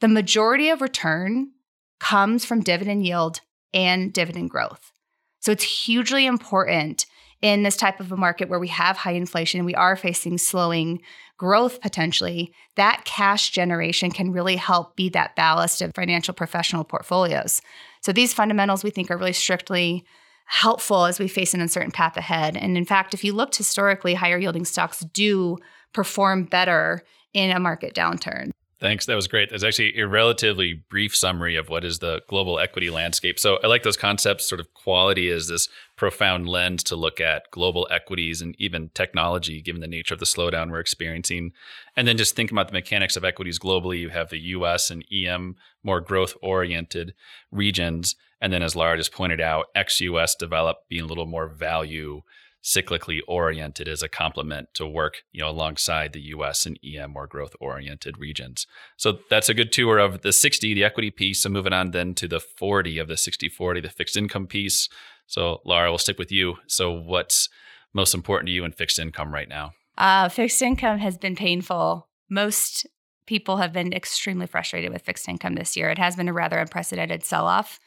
the 0.00 0.08
majority 0.08 0.70
of 0.70 0.80
return 0.80 1.52
comes 2.00 2.44
from 2.44 2.62
dividend 2.62 3.04
yield 3.04 3.40
and 3.74 4.12
dividend 4.12 4.50
growth. 4.50 4.92
So 5.40 5.52
it's 5.52 5.64
hugely 5.64 6.26
important 6.26 7.06
in 7.40 7.64
this 7.64 7.76
type 7.76 7.98
of 7.98 8.12
a 8.12 8.16
market 8.16 8.48
where 8.48 8.60
we 8.60 8.68
have 8.68 8.96
high 8.96 9.12
inflation, 9.12 9.58
and 9.58 9.66
we 9.66 9.74
are 9.74 9.96
facing 9.96 10.38
slowing 10.38 11.02
growth 11.36 11.80
potentially, 11.80 12.54
that 12.76 13.04
cash 13.04 13.50
generation 13.50 14.12
can 14.12 14.30
really 14.30 14.54
help 14.54 14.94
be 14.94 15.08
that 15.08 15.34
ballast 15.34 15.82
of 15.82 15.90
financial 15.92 16.32
professional 16.32 16.84
portfolios. 16.84 17.60
So 18.00 18.12
these 18.12 18.32
fundamentals 18.32 18.84
we 18.84 18.90
think 18.90 19.10
are 19.10 19.16
really 19.16 19.32
strictly 19.32 20.04
helpful 20.46 21.04
as 21.04 21.18
we 21.18 21.26
face 21.26 21.52
an 21.52 21.60
uncertain 21.60 21.90
path 21.90 22.16
ahead. 22.16 22.56
And 22.56 22.76
in 22.76 22.84
fact, 22.84 23.12
if 23.12 23.24
you 23.24 23.32
looked 23.32 23.56
historically, 23.56 24.14
higher 24.14 24.38
yielding 24.38 24.64
stocks 24.64 25.00
do 25.00 25.58
perform 25.92 26.44
better 26.44 27.02
in 27.34 27.50
a 27.50 27.58
market 27.58 27.92
downturn. 27.92 28.50
Thanks. 28.82 29.06
That 29.06 29.14
was 29.14 29.28
great. 29.28 29.50
That's 29.50 29.62
actually 29.62 29.96
a 30.00 30.08
relatively 30.08 30.74
brief 30.74 31.14
summary 31.14 31.54
of 31.54 31.68
what 31.68 31.84
is 31.84 32.00
the 32.00 32.20
global 32.28 32.58
equity 32.58 32.90
landscape. 32.90 33.38
So 33.38 33.60
I 33.62 33.68
like 33.68 33.84
those 33.84 33.96
concepts. 33.96 34.48
Sort 34.48 34.60
of 34.60 34.74
quality 34.74 35.28
is 35.28 35.46
this 35.46 35.68
profound 35.94 36.48
lens 36.48 36.82
to 36.84 36.96
look 36.96 37.20
at 37.20 37.48
global 37.52 37.86
equities 37.92 38.42
and 38.42 38.56
even 38.58 38.90
technology, 38.92 39.62
given 39.62 39.82
the 39.82 39.86
nature 39.86 40.14
of 40.14 40.18
the 40.18 40.26
slowdown 40.26 40.72
we're 40.72 40.80
experiencing. 40.80 41.52
And 41.96 42.08
then 42.08 42.16
just 42.16 42.34
think 42.34 42.50
about 42.50 42.66
the 42.66 42.72
mechanics 42.72 43.16
of 43.16 43.24
equities 43.24 43.60
globally. 43.60 44.00
You 44.00 44.08
have 44.08 44.30
the 44.30 44.40
US 44.40 44.90
and 44.90 45.04
EM, 45.12 45.54
more 45.84 46.00
growth 46.00 46.34
oriented 46.42 47.14
regions. 47.52 48.16
And 48.40 48.52
then, 48.52 48.64
as 48.64 48.74
Lara 48.74 48.96
just 48.96 49.12
pointed 49.12 49.40
out, 49.40 49.66
ex 49.76 50.00
US 50.00 50.34
developed 50.34 50.88
being 50.88 51.04
a 51.04 51.06
little 51.06 51.26
more 51.26 51.46
value 51.46 52.22
cyclically 52.62 53.20
oriented 53.26 53.88
as 53.88 54.02
a 54.02 54.08
complement 54.08 54.72
to 54.74 54.86
work, 54.86 55.24
you 55.32 55.40
know, 55.40 55.48
alongside 55.48 56.12
the 56.12 56.20
US 56.20 56.64
and 56.64 56.78
EM 56.84 57.12
more 57.12 57.26
growth 57.26 57.56
oriented 57.60 58.18
regions. 58.18 58.66
So 58.96 59.18
that's 59.28 59.48
a 59.48 59.54
good 59.54 59.72
tour 59.72 59.98
of 59.98 60.22
the 60.22 60.32
60, 60.32 60.74
the 60.74 60.84
equity 60.84 61.10
piece. 61.10 61.42
So 61.42 61.48
moving 61.48 61.72
on 61.72 61.90
then 61.90 62.14
to 62.14 62.28
the 62.28 62.40
40 62.40 62.98
of 62.98 63.08
the 63.08 63.16
60 63.16 63.48
40, 63.48 63.80
the 63.80 63.88
fixed 63.88 64.16
income 64.16 64.46
piece. 64.46 64.88
So 65.26 65.60
Laura, 65.64 65.90
we'll 65.90 65.98
stick 65.98 66.18
with 66.18 66.30
you. 66.30 66.56
So 66.66 66.92
what's 66.92 67.48
most 67.92 68.14
important 68.14 68.46
to 68.46 68.52
you 68.52 68.64
in 68.64 68.72
fixed 68.72 68.98
income 68.98 69.34
right 69.34 69.48
now? 69.48 69.72
Uh, 69.98 70.28
fixed 70.28 70.62
income 70.62 70.98
has 70.98 71.18
been 71.18 71.36
painful. 71.36 72.08
Most 72.30 72.86
people 73.26 73.58
have 73.58 73.72
been 73.72 73.92
extremely 73.92 74.46
frustrated 74.46 74.92
with 74.92 75.02
fixed 75.02 75.28
income 75.28 75.54
this 75.54 75.76
year. 75.76 75.90
It 75.90 75.98
has 75.98 76.16
been 76.16 76.28
a 76.28 76.32
rather 76.32 76.58
unprecedented 76.58 77.24
sell 77.24 77.46
off 77.46 77.78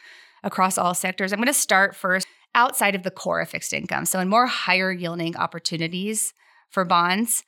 across 0.44 0.77
all 0.77 0.94
sectors. 0.94 1.34
I'm 1.34 1.39
going 1.39 1.48
to 1.48 1.53
start 1.53 1.96
first 1.96 2.27
outside 2.55 2.95
of 2.95 3.03
the 3.03 3.12
core 3.12 3.41
of 3.41 3.50
fixed 3.50 3.74
income. 3.74 4.05
So, 4.05 4.19
in 4.19 4.29
more 4.29 4.47
higher 4.47 4.91
yielding 4.91 5.35
opportunities 5.38 6.33
for 6.69 6.83
bonds, 6.83 7.43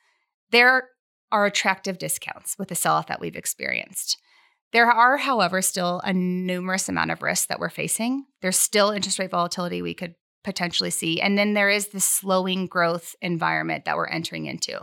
there 0.50 0.90
are 1.32 1.46
attractive 1.46 1.98
discounts 1.98 2.56
with 2.58 2.68
the 2.68 2.74
sell 2.74 2.94
off 2.94 3.08
that 3.08 3.20
we've 3.20 3.36
experienced. 3.36 4.16
There 4.72 4.90
are, 4.90 5.16
however, 5.16 5.62
still 5.62 6.00
a 6.04 6.12
numerous 6.12 6.88
amount 6.88 7.10
of 7.10 7.22
risks 7.22 7.46
that 7.46 7.58
we're 7.58 7.70
facing. 7.70 8.26
There's 8.42 8.56
still 8.56 8.90
interest 8.90 9.18
rate 9.18 9.30
volatility 9.30 9.82
we 9.82 9.94
could 9.94 10.14
potentially 10.44 10.90
see. 10.90 11.20
And 11.20 11.36
then 11.36 11.54
there 11.54 11.70
is 11.70 11.88
the 11.88 12.00
slowing 12.00 12.66
growth 12.66 13.14
environment 13.20 13.84
that 13.86 13.96
we're 13.96 14.06
entering 14.06 14.46
into. 14.46 14.80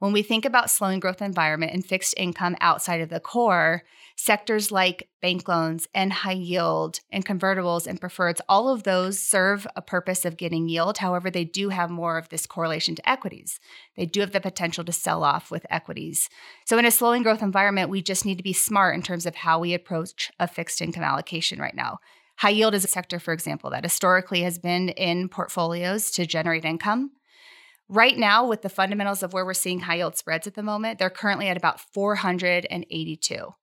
When 0.00 0.12
we 0.12 0.22
think 0.22 0.46
about 0.46 0.70
slowing 0.70 0.98
growth 0.98 1.20
environment 1.20 1.74
and 1.74 1.84
fixed 1.84 2.14
income 2.16 2.56
outside 2.62 3.02
of 3.02 3.10
the 3.10 3.20
core, 3.20 3.82
sectors 4.16 4.72
like 4.72 5.10
bank 5.20 5.46
loans 5.46 5.86
and 5.94 6.10
high 6.10 6.32
yield 6.32 7.00
and 7.12 7.24
convertibles 7.24 7.86
and 7.86 8.00
preferreds, 8.00 8.40
all 8.48 8.70
of 8.70 8.84
those 8.84 9.20
serve 9.20 9.66
a 9.76 9.82
purpose 9.82 10.24
of 10.24 10.38
getting 10.38 10.70
yield. 10.70 10.96
However, 10.96 11.30
they 11.30 11.44
do 11.44 11.68
have 11.68 11.90
more 11.90 12.16
of 12.16 12.30
this 12.30 12.46
correlation 12.46 12.94
to 12.94 13.06
equities. 13.06 13.60
They 13.94 14.06
do 14.06 14.20
have 14.20 14.32
the 14.32 14.40
potential 14.40 14.84
to 14.84 14.92
sell 14.92 15.22
off 15.22 15.50
with 15.50 15.66
equities. 15.68 16.30
So, 16.64 16.78
in 16.78 16.86
a 16.86 16.90
slowing 16.90 17.22
growth 17.22 17.42
environment, 17.42 17.90
we 17.90 18.00
just 18.00 18.24
need 18.24 18.38
to 18.38 18.42
be 18.42 18.54
smart 18.54 18.94
in 18.94 19.02
terms 19.02 19.26
of 19.26 19.34
how 19.34 19.58
we 19.58 19.74
approach 19.74 20.32
a 20.40 20.48
fixed 20.48 20.80
income 20.80 21.04
allocation 21.04 21.60
right 21.60 21.76
now. 21.76 21.98
High 22.38 22.50
yield 22.50 22.74
is 22.74 22.86
a 22.86 22.88
sector, 22.88 23.20
for 23.20 23.34
example, 23.34 23.68
that 23.68 23.84
historically 23.84 24.40
has 24.44 24.58
been 24.58 24.88
in 24.88 25.28
portfolios 25.28 26.10
to 26.12 26.24
generate 26.24 26.64
income. 26.64 27.10
Right 27.92 28.16
now, 28.16 28.46
with 28.46 28.62
the 28.62 28.68
fundamentals 28.68 29.24
of 29.24 29.32
where 29.32 29.44
we're 29.44 29.52
seeing 29.52 29.80
high 29.80 29.96
yield 29.96 30.16
spreads 30.16 30.46
at 30.46 30.54
the 30.54 30.62
moment, 30.62 31.00
they're 31.00 31.10
currently 31.10 31.48
at 31.48 31.56
about 31.56 31.80
482. 31.80 33.54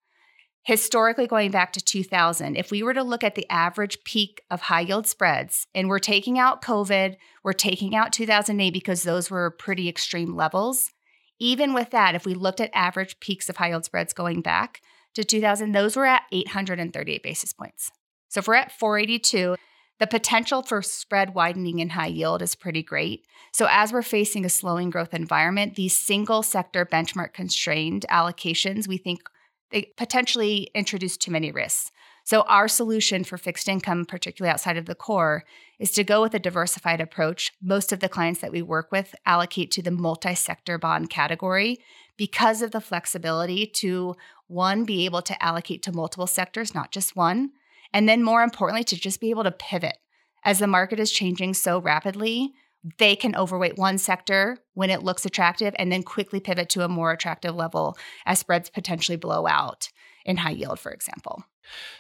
Historically, 0.64 1.28
going 1.28 1.50
back 1.50 1.72
to 1.72 1.80
2000, 1.80 2.58
if 2.58 2.70
we 2.70 2.84
were 2.84 2.94
to 2.94 3.04
look 3.04 3.24
at 3.24 3.36
the 3.36 3.50
average 3.50 4.04
peak 4.04 4.42
of 4.52 4.64
high 4.64 4.82
yield 4.82 5.08
spreads, 5.08 5.68
and 5.74 5.88
we're 5.88 5.98
taking 5.98 6.38
out 6.38 6.62
COVID, 6.62 7.16
we're 7.42 7.54
taking 7.54 7.96
out 7.96 8.12
2008 8.12 8.74
because 8.74 9.04
those 9.04 9.32
were 9.32 9.50
pretty 9.50 9.88
extreme 9.88 10.36
levels. 10.36 10.92
Even 11.40 11.74
with 11.74 11.92
that, 11.92 12.14
if 12.14 12.26
we 12.26 12.34
looked 12.34 12.60
at 12.60 12.70
average 12.74 13.22
peaks 13.22 13.48
of 13.48 13.56
high 13.56 13.70
yield 13.70 13.86
spreads 13.86 14.12
going 14.12 14.42
back 14.42 14.82
to 15.14 15.24
2000, 15.24 15.72
those 15.72 15.96
were 15.96 16.06
at 16.06 16.24
838 16.34 17.24
basis 17.24 17.54
points. 17.54 17.92
So 18.28 18.40
if 18.40 18.48
we're 18.50 18.56
at 18.56 18.78
482, 18.78 19.56
the 20.00 20.08
potential 20.08 20.62
for 20.62 20.82
spread 20.82 21.34
widening 21.34 21.80
in 21.80 21.90
high 21.90 22.08
yield 22.08 22.42
is 22.42 22.56
pretty 22.56 22.84
great. 22.84 23.26
So, 23.52 23.68
as 23.70 23.92
we're 23.92 24.04
facing 24.04 24.46
a 24.46 24.50
slowing 24.50 24.90
growth 24.90 25.14
environment, 25.14 25.76
these 25.76 25.98
single 25.98 26.44
sector 26.44 26.86
benchmark 26.86 27.34
constrained 27.34 28.06
allocations, 28.10 28.88
we 28.88 28.98
think 28.98 29.22
they 29.72 29.92
potentially 29.98 30.70
introduce 30.74 31.18
too 31.18 31.32
many 31.32 31.52
risks. 31.52 31.92
So, 32.24 32.42
our 32.42 32.68
solution 32.68 33.24
for 33.24 33.38
fixed 33.38 33.68
income, 33.68 34.06
particularly 34.06 34.52
outside 34.52 34.78
of 34.78 34.86
the 34.86 34.96
core, 34.96 35.44
is 35.80 35.92
to 35.92 36.04
go 36.04 36.22
with 36.22 36.34
a 36.36 36.40
diversified 36.40 37.02
approach. 37.02 37.52
Most 37.62 37.92
of 37.92 38.00
the 38.00 38.10
clients 38.10 38.42
that 38.42 38.52
we 38.52 38.62
work 38.62 38.92
with 38.92 39.16
allocate 39.26 39.72
to 39.72 39.82
the 39.82 39.92
multi 39.92 40.36
sector 40.36 40.78
bond 40.78 41.10
category 41.10 41.80
because 42.18 42.62
of 42.62 42.72
the 42.72 42.82
flexibility 42.82 43.66
to 43.66 44.16
one, 44.48 44.86
be 44.86 45.06
able 45.06 45.22
to 45.22 45.44
allocate 45.44 45.82
to 45.84 45.92
multiple 45.92 46.28
sectors, 46.28 46.76
not 46.76 46.92
just 46.92 47.16
one 47.16 47.52
and 47.94 48.08
then, 48.08 48.24
more 48.24 48.44
importantly, 48.44 48.84
to 48.86 48.96
just 48.96 49.20
be 49.20 49.30
able 49.30 49.44
to 49.44 49.52
pivot. 49.52 49.98
As 50.44 50.60
the 50.60 50.68
market 50.68 51.00
is 51.00 51.12
changing 51.12 51.54
so 51.54 51.80
rapidly, 51.80 52.54
they 52.98 53.16
can 53.16 53.36
overweight 53.36 53.78
one 53.78 53.98
sector 53.98 54.58
when 54.74 54.90
it 54.90 55.04
looks 55.04 55.26
attractive 55.26 55.76
and 55.78 55.92
then 55.92 56.04
quickly 56.04 56.40
pivot 56.40 56.70
to 56.70 56.86
a 56.86 56.90
more 56.90 57.12
attractive 57.12 57.56
level 57.56 57.98
as 58.26 58.40
spreads 58.40 58.70
potentially 58.70 59.18
blow 59.18 59.48
out 59.48 59.90
in 60.26 60.38
high 60.38 60.52
yield, 60.52 60.80
for 60.80 60.92
example. 60.92 61.44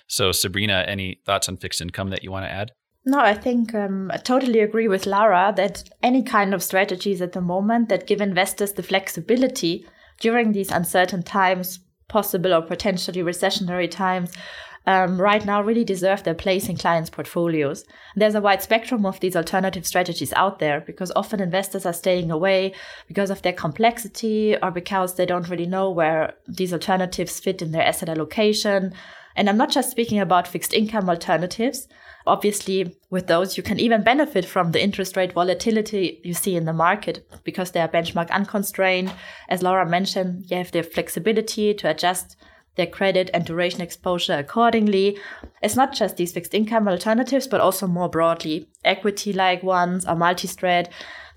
So, 0.08 0.32
Sabrina, 0.32 0.86
any 0.88 1.22
thoughts 1.26 1.50
on 1.50 1.58
fixed 1.58 1.82
income 1.82 2.10
that 2.12 2.24
you 2.24 2.32
want 2.32 2.46
to 2.46 2.52
add? 2.52 2.72
No, 3.06 3.20
I 3.20 3.34
think 3.34 3.74
um, 3.74 4.12
I 4.14 4.18
totally 4.18 4.60
agree 4.60 4.88
with 4.88 5.06
Lara 5.06 5.54
that 5.56 5.90
any 6.04 6.24
kind 6.24 6.54
of 6.54 6.62
strategies 6.62 7.22
at 7.22 7.32
the 7.32 7.42
moment 7.42 7.90
that 7.90 8.08
give 8.08 8.20
investors 8.20 8.74
the 8.74 8.84
flexibility 8.84 9.86
during 10.20 10.52
these 10.52 10.72
uncertain 10.72 11.24
times, 11.24 11.80
possible 12.10 12.54
or 12.54 12.62
potentially 12.62 13.22
recessionary 13.22 13.90
times, 13.90 14.34
um, 14.88 15.20
right 15.20 15.46
now 15.46 15.62
really 15.62 15.84
deserve 15.84 16.24
their 16.24 16.34
place 16.34 16.70
in 16.70 16.78
clients' 16.78 17.10
portfolios. 17.10 17.84
There's 18.16 18.36
a 18.36 18.42
wide 18.42 18.64
spectrum 18.64 19.06
of 19.06 19.20
these 19.20 19.36
alternative 19.36 19.86
strategies 19.86 20.32
out 20.34 20.60
there 20.60 20.80
because 20.80 21.12
often 21.14 21.42
investors 21.42 21.86
are 21.86 21.94
staying 21.94 22.32
away 22.32 22.74
because 23.06 23.30
of 23.30 23.42
their 23.42 23.54
complexity 23.54 24.56
or 24.64 24.72
because 24.72 25.16
they 25.16 25.26
don't 25.26 25.50
really 25.50 25.66
know 25.66 25.92
where 25.92 26.36
these 26.48 26.72
alternatives 26.72 27.40
fit 27.40 27.62
in 27.62 27.74
their 27.74 27.84
asset 27.84 28.08
allocation. 28.08 28.94
And 29.36 29.50
I'm 29.50 29.58
not 29.58 29.72
just 29.72 29.92
speaking 29.92 30.20
about 30.20 30.48
fixed 30.48 30.74
income 30.74 31.10
alternatives. 31.10 31.90
Obviously, 32.26 32.98
with 33.10 33.28
those, 33.28 33.58
you 33.58 33.64
can 33.64 33.80
even 33.82 34.04
benefit 34.04 34.46
from 34.46 34.72
the 34.72 34.82
interest 34.82 35.18
rate 35.18 35.34
volatility 35.34 36.22
you 36.24 36.34
see 36.34 36.56
in 36.56 36.66
the 36.66 36.74
market 36.74 37.28
because 37.44 37.72
they 37.72 37.82
are 37.82 37.90
benchmark 37.90 38.32
unconstrained. 38.32 39.12
As 39.50 39.62
Laura 39.62 39.88
mentioned, 39.88 40.46
you 40.50 40.58
have 40.58 40.72
the 40.72 40.82
flexibility 40.82 41.74
to 41.74 41.90
adjust 41.90 42.38
their 42.78 42.88
credit 42.88 43.30
and 43.34 43.46
duration 43.46 43.82
exposure 43.82 44.38
accordingly. 44.38 45.20
It's 45.62 45.76
not 45.76 45.94
just 45.94 46.16
these 46.16 46.32
fixed 46.32 46.54
income 46.54 46.88
alternatives, 46.88 47.48
but 47.48 47.60
also 47.60 47.88
more 47.88 48.08
broadly, 48.08 48.70
equity 48.86 49.34
like 49.34 49.62
ones 49.64 50.06
or 50.06 50.16
multi 50.16 50.48
strat. 50.48 50.88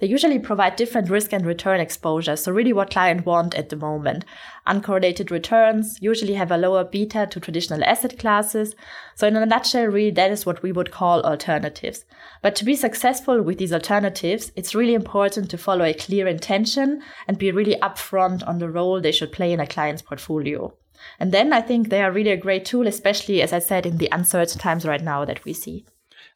They 0.00 0.06
usually 0.06 0.38
provide 0.38 0.76
different 0.76 1.11
risk 1.11 1.32
and 1.35 1.44
return 1.44 1.78
exposure. 1.78 2.35
So, 2.35 2.52
really, 2.52 2.73
what 2.73 2.90
clients 2.90 3.26
want 3.26 3.54
at 3.54 3.68
the 3.68 3.76
moment. 3.76 4.25
Uncorrelated 4.66 5.30
returns 5.30 5.99
usually 6.00 6.35
have 6.35 6.50
a 6.50 6.56
lower 6.56 6.85
beta 6.85 7.26
to 7.30 7.38
traditional 7.40 7.85
asset 7.85 8.18
classes. 8.18 8.75
So, 9.14 9.26
in 9.26 9.37
a 9.37 9.44
nutshell, 9.44 9.87
really, 9.87 10.11
that 10.12 10.30
is 10.30 10.47
what 10.47 10.62
we 10.62 10.73
would 10.73 10.90
call 10.90 11.20
alternatives. 11.23 12.06
But 12.40 12.54
to 12.56 12.64
be 12.64 12.76
successful 12.76 13.42
with 13.42 13.59
these 13.59 13.75
alternatives, 13.75 14.52
it's 14.56 14.75
really 14.75 14.94
important 14.94 15.50
to 15.50 15.59
follow 15.59 15.85
a 15.85 15.92
clear 15.92 16.26
intention 16.26 17.02
and 17.28 17.37
be 17.37 17.52
really 17.52 17.76
upfront 17.82 18.47
on 18.49 18.59
the 18.59 18.70
role 18.70 19.00
they 19.00 19.12
should 19.12 19.32
play 19.32 19.52
in 19.52 19.61
a 19.61 19.66
client's 19.66 20.00
portfolio. 20.02 20.73
And 21.19 21.33
then 21.33 21.52
I 21.52 21.61
think 21.61 21.88
they 21.88 22.02
are 22.02 22.12
really 22.12 22.30
a 22.30 22.37
great 22.37 22.64
tool, 22.64 22.87
especially, 22.87 23.42
as 23.42 23.52
I 23.52 23.59
said, 23.59 23.87
in 23.87 23.99
the 23.99 24.09
uncertain 24.12 24.59
times 24.59 24.85
right 24.87 25.02
now 25.02 25.25
that 25.25 25.45
we 25.45 25.52
see. 25.52 25.85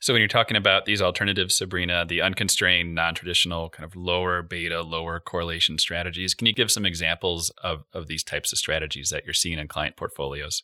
So 0.00 0.12
when 0.12 0.20
you're 0.20 0.28
talking 0.28 0.56
about 0.56 0.84
these 0.84 1.00
alternatives, 1.00 1.56
Sabrina, 1.56 2.04
the 2.06 2.20
unconstrained, 2.20 2.94
non-traditional, 2.94 3.70
kind 3.70 3.84
of 3.84 3.96
lower 3.96 4.42
beta, 4.42 4.82
lower 4.82 5.18
correlation 5.20 5.78
strategies, 5.78 6.34
can 6.34 6.46
you 6.46 6.52
give 6.52 6.70
some 6.70 6.84
examples 6.84 7.50
of, 7.62 7.84
of 7.92 8.06
these 8.06 8.22
types 8.22 8.52
of 8.52 8.58
strategies 8.58 9.08
that 9.10 9.24
you're 9.24 9.32
seeing 9.32 9.58
in 9.58 9.68
client 9.68 9.96
portfolios? 9.96 10.62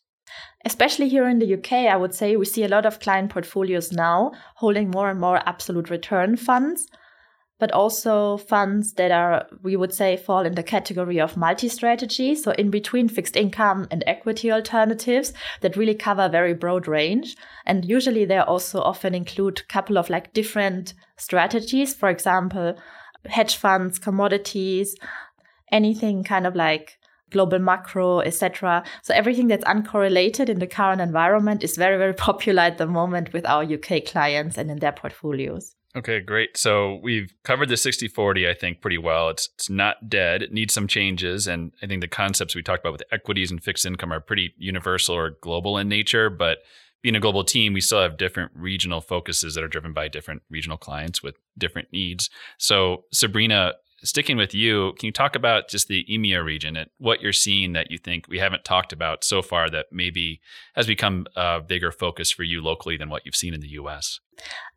Especially 0.63 1.09
here 1.09 1.27
in 1.27 1.39
the 1.39 1.53
UK, 1.55 1.73
I 1.73 1.97
would 1.97 2.13
say 2.13 2.35
we 2.35 2.45
see 2.45 2.63
a 2.63 2.69
lot 2.69 2.85
of 2.85 2.99
client 2.99 3.31
portfolios 3.31 3.91
now 3.91 4.31
holding 4.55 4.91
more 4.91 5.09
and 5.09 5.19
more 5.19 5.41
absolute 5.47 5.89
return 5.89 6.37
funds 6.37 6.87
but 7.61 7.71
also 7.73 8.37
funds 8.37 8.93
that 8.93 9.11
are, 9.11 9.45
we 9.61 9.75
would 9.75 9.93
say, 9.93 10.17
fall 10.17 10.47
in 10.47 10.55
the 10.55 10.63
category 10.63 11.21
of 11.21 11.37
multi 11.37 11.69
strategy. 11.69 12.33
So 12.33 12.53
in 12.53 12.71
between 12.71 13.07
fixed 13.07 13.37
income 13.37 13.87
and 13.91 14.03
equity 14.07 14.51
alternatives 14.51 15.31
that 15.61 15.77
really 15.77 15.93
cover 15.93 16.27
very 16.27 16.55
broad 16.55 16.87
range. 16.87 17.37
And 17.67 17.85
usually 17.85 18.25
they 18.25 18.39
also 18.39 18.81
often 18.81 19.13
include 19.13 19.59
a 19.59 19.71
couple 19.71 19.99
of 19.99 20.09
like 20.09 20.33
different 20.33 20.95
strategies. 21.17 21.93
For 21.93 22.09
example, 22.09 22.73
hedge 23.27 23.55
funds, 23.55 23.99
commodities, 23.99 24.95
anything 25.71 26.23
kind 26.23 26.47
of 26.47 26.55
like 26.55 26.97
global 27.29 27.59
macro, 27.59 28.21
etc. 28.21 28.83
So 29.03 29.13
everything 29.13 29.49
that's 29.49 29.65
uncorrelated 29.65 30.49
in 30.49 30.57
the 30.57 30.65
current 30.65 30.99
environment 30.99 31.63
is 31.63 31.77
very, 31.77 31.99
very 31.99 32.13
popular 32.29 32.63
at 32.63 32.79
the 32.79 32.87
moment 32.87 33.33
with 33.33 33.45
our 33.45 33.63
UK 33.63 34.03
clients 34.03 34.57
and 34.57 34.71
in 34.71 34.79
their 34.79 34.93
portfolios. 34.93 35.75
Okay, 35.95 36.21
great. 36.21 36.55
So 36.55 36.99
we've 37.03 37.33
covered 37.43 37.67
the 37.67 37.75
60 37.75 38.07
40, 38.07 38.47
I 38.47 38.53
think, 38.53 38.79
pretty 38.79 38.97
well. 38.97 39.29
It's, 39.29 39.49
it's 39.55 39.69
not 39.69 40.09
dead. 40.09 40.41
It 40.41 40.53
needs 40.53 40.73
some 40.73 40.87
changes. 40.87 41.47
And 41.47 41.73
I 41.81 41.87
think 41.87 42.01
the 42.01 42.07
concepts 42.07 42.55
we 42.55 42.63
talked 42.63 42.81
about 42.81 42.93
with 42.93 43.03
equities 43.11 43.51
and 43.51 43.61
fixed 43.61 43.85
income 43.85 44.13
are 44.13 44.21
pretty 44.21 44.53
universal 44.57 45.15
or 45.15 45.31
global 45.41 45.77
in 45.77 45.89
nature. 45.89 46.29
But 46.29 46.59
being 47.01 47.15
a 47.15 47.19
global 47.19 47.43
team, 47.43 47.73
we 47.73 47.81
still 47.81 48.01
have 48.01 48.17
different 48.17 48.51
regional 48.55 49.01
focuses 49.01 49.55
that 49.55 49.63
are 49.63 49.67
driven 49.67 49.91
by 49.91 50.07
different 50.07 50.43
regional 50.49 50.77
clients 50.77 51.21
with 51.21 51.35
different 51.57 51.89
needs. 51.91 52.29
So, 52.57 53.03
Sabrina, 53.11 53.73
sticking 54.03 54.37
with 54.37 54.53
you, 54.53 54.93
can 54.97 55.07
you 55.07 55.11
talk 55.11 55.35
about 55.35 55.69
just 55.69 55.87
the 55.87 56.05
EMEA 56.09 56.43
region 56.43 56.75
and 56.75 56.89
what 56.97 57.21
you're 57.21 57.33
seeing 57.33 57.73
that 57.73 57.91
you 57.91 57.97
think 57.97 58.27
we 58.27 58.39
haven't 58.39 58.63
talked 58.63 58.91
about 58.91 59.23
so 59.23 59.41
far 59.41 59.69
that 59.69 59.87
maybe 59.91 60.41
has 60.75 60.87
become 60.87 61.25
a 61.35 61.61
bigger 61.61 61.91
focus 61.91 62.31
for 62.31 62.43
you 62.43 62.61
locally 62.61 62.97
than 62.97 63.09
what 63.09 63.25
you've 63.25 63.35
seen 63.35 63.53
in 63.53 63.61
the 63.61 63.69
US? 63.69 64.19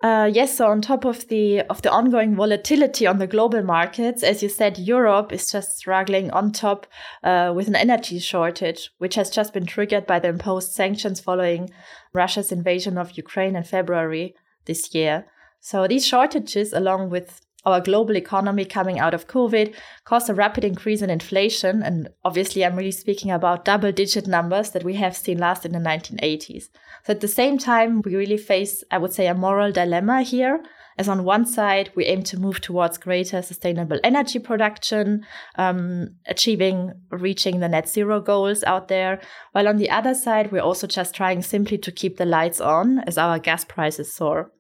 Uh, 0.03 0.31
yes, 0.33 0.59
so 0.59 0.67
on 0.67 0.83
top 0.83 1.05
of 1.07 1.29
the 1.29 1.61
of 1.63 1.81
the 1.83 1.91
ongoing 1.91 2.37
volatility 2.37 3.07
on 3.07 3.19
the 3.19 3.27
global 3.27 3.63
markets, 3.63 4.23
as 4.23 4.43
you 4.43 4.49
said, 4.49 4.77
Europe 4.79 5.33
is 5.33 5.51
just 5.51 5.79
struggling 5.79 6.31
on 6.33 6.53
top 6.53 6.87
uh, 7.23 7.53
with 7.55 7.69
an 7.69 7.77
energy 7.77 8.19
shortage, 8.19 8.91
which 8.99 9.15
has 9.15 9.31
just 9.31 9.55
been 9.55 9.65
triggered 9.65 10.07
by 10.07 10.19
the 10.19 10.29
imposed 10.29 10.73
sanctions 10.73 11.21
following 11.21 11.71
Russia's 12.13 12.53
invasion 12.53 12.99
of 12.99 13.17
Ukraine 13.17 13.57
in 13.57 13.65
February 13.65 14.35
this 14.67 14.95
year. 14.95 15.27
So 15.61 15.89
these 15.89 16.07
shortages, 16.07 16.75
along 16.75 17.09
with 17.09 17.41
our 17.65 17.81
global 17.81 18.17
economy 18.17 18.65
coming 18.65 18.99
out 18.99 19.15
of 19.15 19.27
COVID 19.27 19.75
caused 20.05 20.29
a 20.29 20.35
rapid 20.35 20.65
increase 20.65 21.03
in 21.03 21.11
inflation. 21.11 21.83
And 21.83 22.09
obviously, 22.25 22.65
I'm 22.65 22.77
really 22.77 22.91
speaking 22.91 23.31
about 23.31 23.65
double 23.65 23.93
digit 23.93 24.27
numbers 24.27 24.71
that 24.71 24.85
we 24.85 24.95
have 24.95 25.17
seen 25.17 25.39
last 25.39 25.65
in 25.65 25.73
the 25.73 25.79
1980s. 25.79 26.65
So 27.05 27.13
at 27.13 27.21
the 27.21 27.29
same 27.29 27.59
time, 27.59 28.03
we 28.03 28.17
really 28.17 28.37
face, 28.37 28.85
I 28.91 28.99
would 28.99 29.13
say, 29.13 29.27
a 29.27 29.35
moral 29.35 29.73
dilemma 29.73 30.23
here. 30.23 30.63
As 30.97 31.09
on 31.09 31.25
one 31.25 31.45
side, 31.45 31.91
we 31.97 32.05
aim 32.05 32.23
to 32.25 32.39
move 32.39 32.61
towards 32.61 32.99
greater 32.99 33.43
sustainable 33.43 33.99
energy 34.05 34.39
production, 34.39 35.27
um, 35.57 36.15
achieving, 36.27 36.93
reaching 37.11 37.59
the 37.59 37.69
net 37.69 37.89
zero 37.89 38.21
goals 38.21 38.63
out 38.63 38.87
there. 38.87 39.21
While 39.53 39.67
on 39.67 39.79
the 39.79 39.91
other 39.91 40.15
side, 40.15 40.53
we're 40.53 40.63
also 40.63 40.87
just 40.87 41.15
trying 41.15 41.43
simply 41.43 41.79
to 41.79 41.91
keep 41.91 42.17
the 42.17 42.25
lights 42.25 42.61
on 42.61 43.01
as 43.01 43.19
our 43.19 43.41
gas 43.41 43.65
prices 43.65 44.15
soar. 44.15 44.53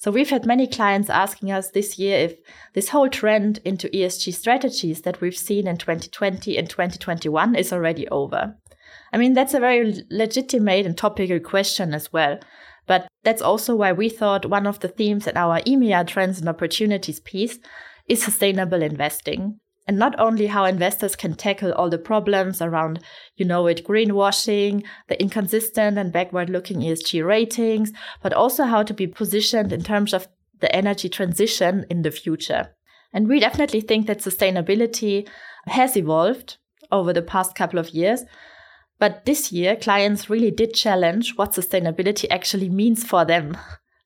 So 0.00 0.10
we've 0.10 0.30
had 0.30 0.46
many 0.46 0.66
clients 0.66 1.10
asking 1.10 1.52
us 1.52 1.72
this 1.72 1.98
year 1.98 2.20
if 2.20 2.38
this 2.72 2.88
whole 2.88 3.10
trend 3.10 3.60
into 3.66 3.86
ESG 3.90 4.32
strategies 4.32 5.02
that 5.02 5.20
we've 5.20 5.36
seen 5.36 5.66
in 5.66 5.76
2020 5.76 6.56
and 6.56 6.70
2021 6.70 7.54
is 7.54 7.70
already 7.70 8.08
over. 8.08 8.56
I 9.12 9.18
mean, 9.18 9.34
that's 9.34 9.52
a 9.52 9.60
very 9.60 10.02
legitimate 10.10 10.86
and 10.86 10.96
topical 10.96 11.38
question 11.38 11.92
as 11.92 12.10
well. 12.14 12.38
But 12.86 13.08
that's 13.24 13.42
also 13.42 13.76
why 13.76 13.92
we 13.92 14.08
thought 14.08 14.46
one 14.46 14.66
of 14.66 14.80
the 14.80 14.88
themes 14.88 15.26
in 15.26 15.36
our 15.36 15.60
EMEA 15.60 16.06
trends 16.06 16.38
and 16.40 16.48
opportunities 16.48 17.20
piece 17.20 17.58
is 18.08 18.22
sustainable 18.22 18.82
investing 18.82 19.60
and 19.90 19.98
not 19.98 20.14
only 20.20 20.46
how 20.46 20.64
investors 20.66 21.16
can 21.16 21.34
tackle 21.34 21.72
all 21.72 21.90
the 21.90 21.98
problems 21.98 22.62
around, 22.62 23.00
you 23.34 23.44
know, 23.44 23.66
it 23.66 23.84
greenwashing, 23.84 24.84
the 25.08 25.20
inconsistent 25.20 25.98
and 25.98 26.12
backward 26.12 26.48
looking 26.48 26.78
ESG 26.78 27.26
ratings, 27.26 27.90
but 28.22 28.32
also 28.32 28.66
how 28.66 28.84
to 28.84 28.94
be 28.94 29.08
positioned 29.08 29.72
in 29.72 29.82
terms 29.82 30.14
of 30.14 30.28
the 30.60 30.72
energy 30.72 31.08
transition 31.08 31.84
in 31.90 32.02
the 32.02 32.12
future. 32.12 32.72
And 33.12 33.26
we 33.26 33.40
definitely 33.40 33.80
think 33.80 34.06
that 34.06 34.20
sustainability 34.20 35.28
has 35.66 35.96
evolved 35.96 36.58
over 36.92 37.12
the 37.12 37.20
past 37.20 37.56
couple 37.56 37.80
of 37.80 37.90
years. 37.90 38.22
But 39.00 39.24
this 39.24 39.50
year, 39.50 39.74
clients 39.74 40.30
really 40.30 40.52
did 40.52 40.72
challenge 40.72 41.34
what 41.34 41.54
sustainability 41.54 42.28
actually 42.30 42.68
means 42.68 43.02
for 43.02 43.24
them. 43.24 43.56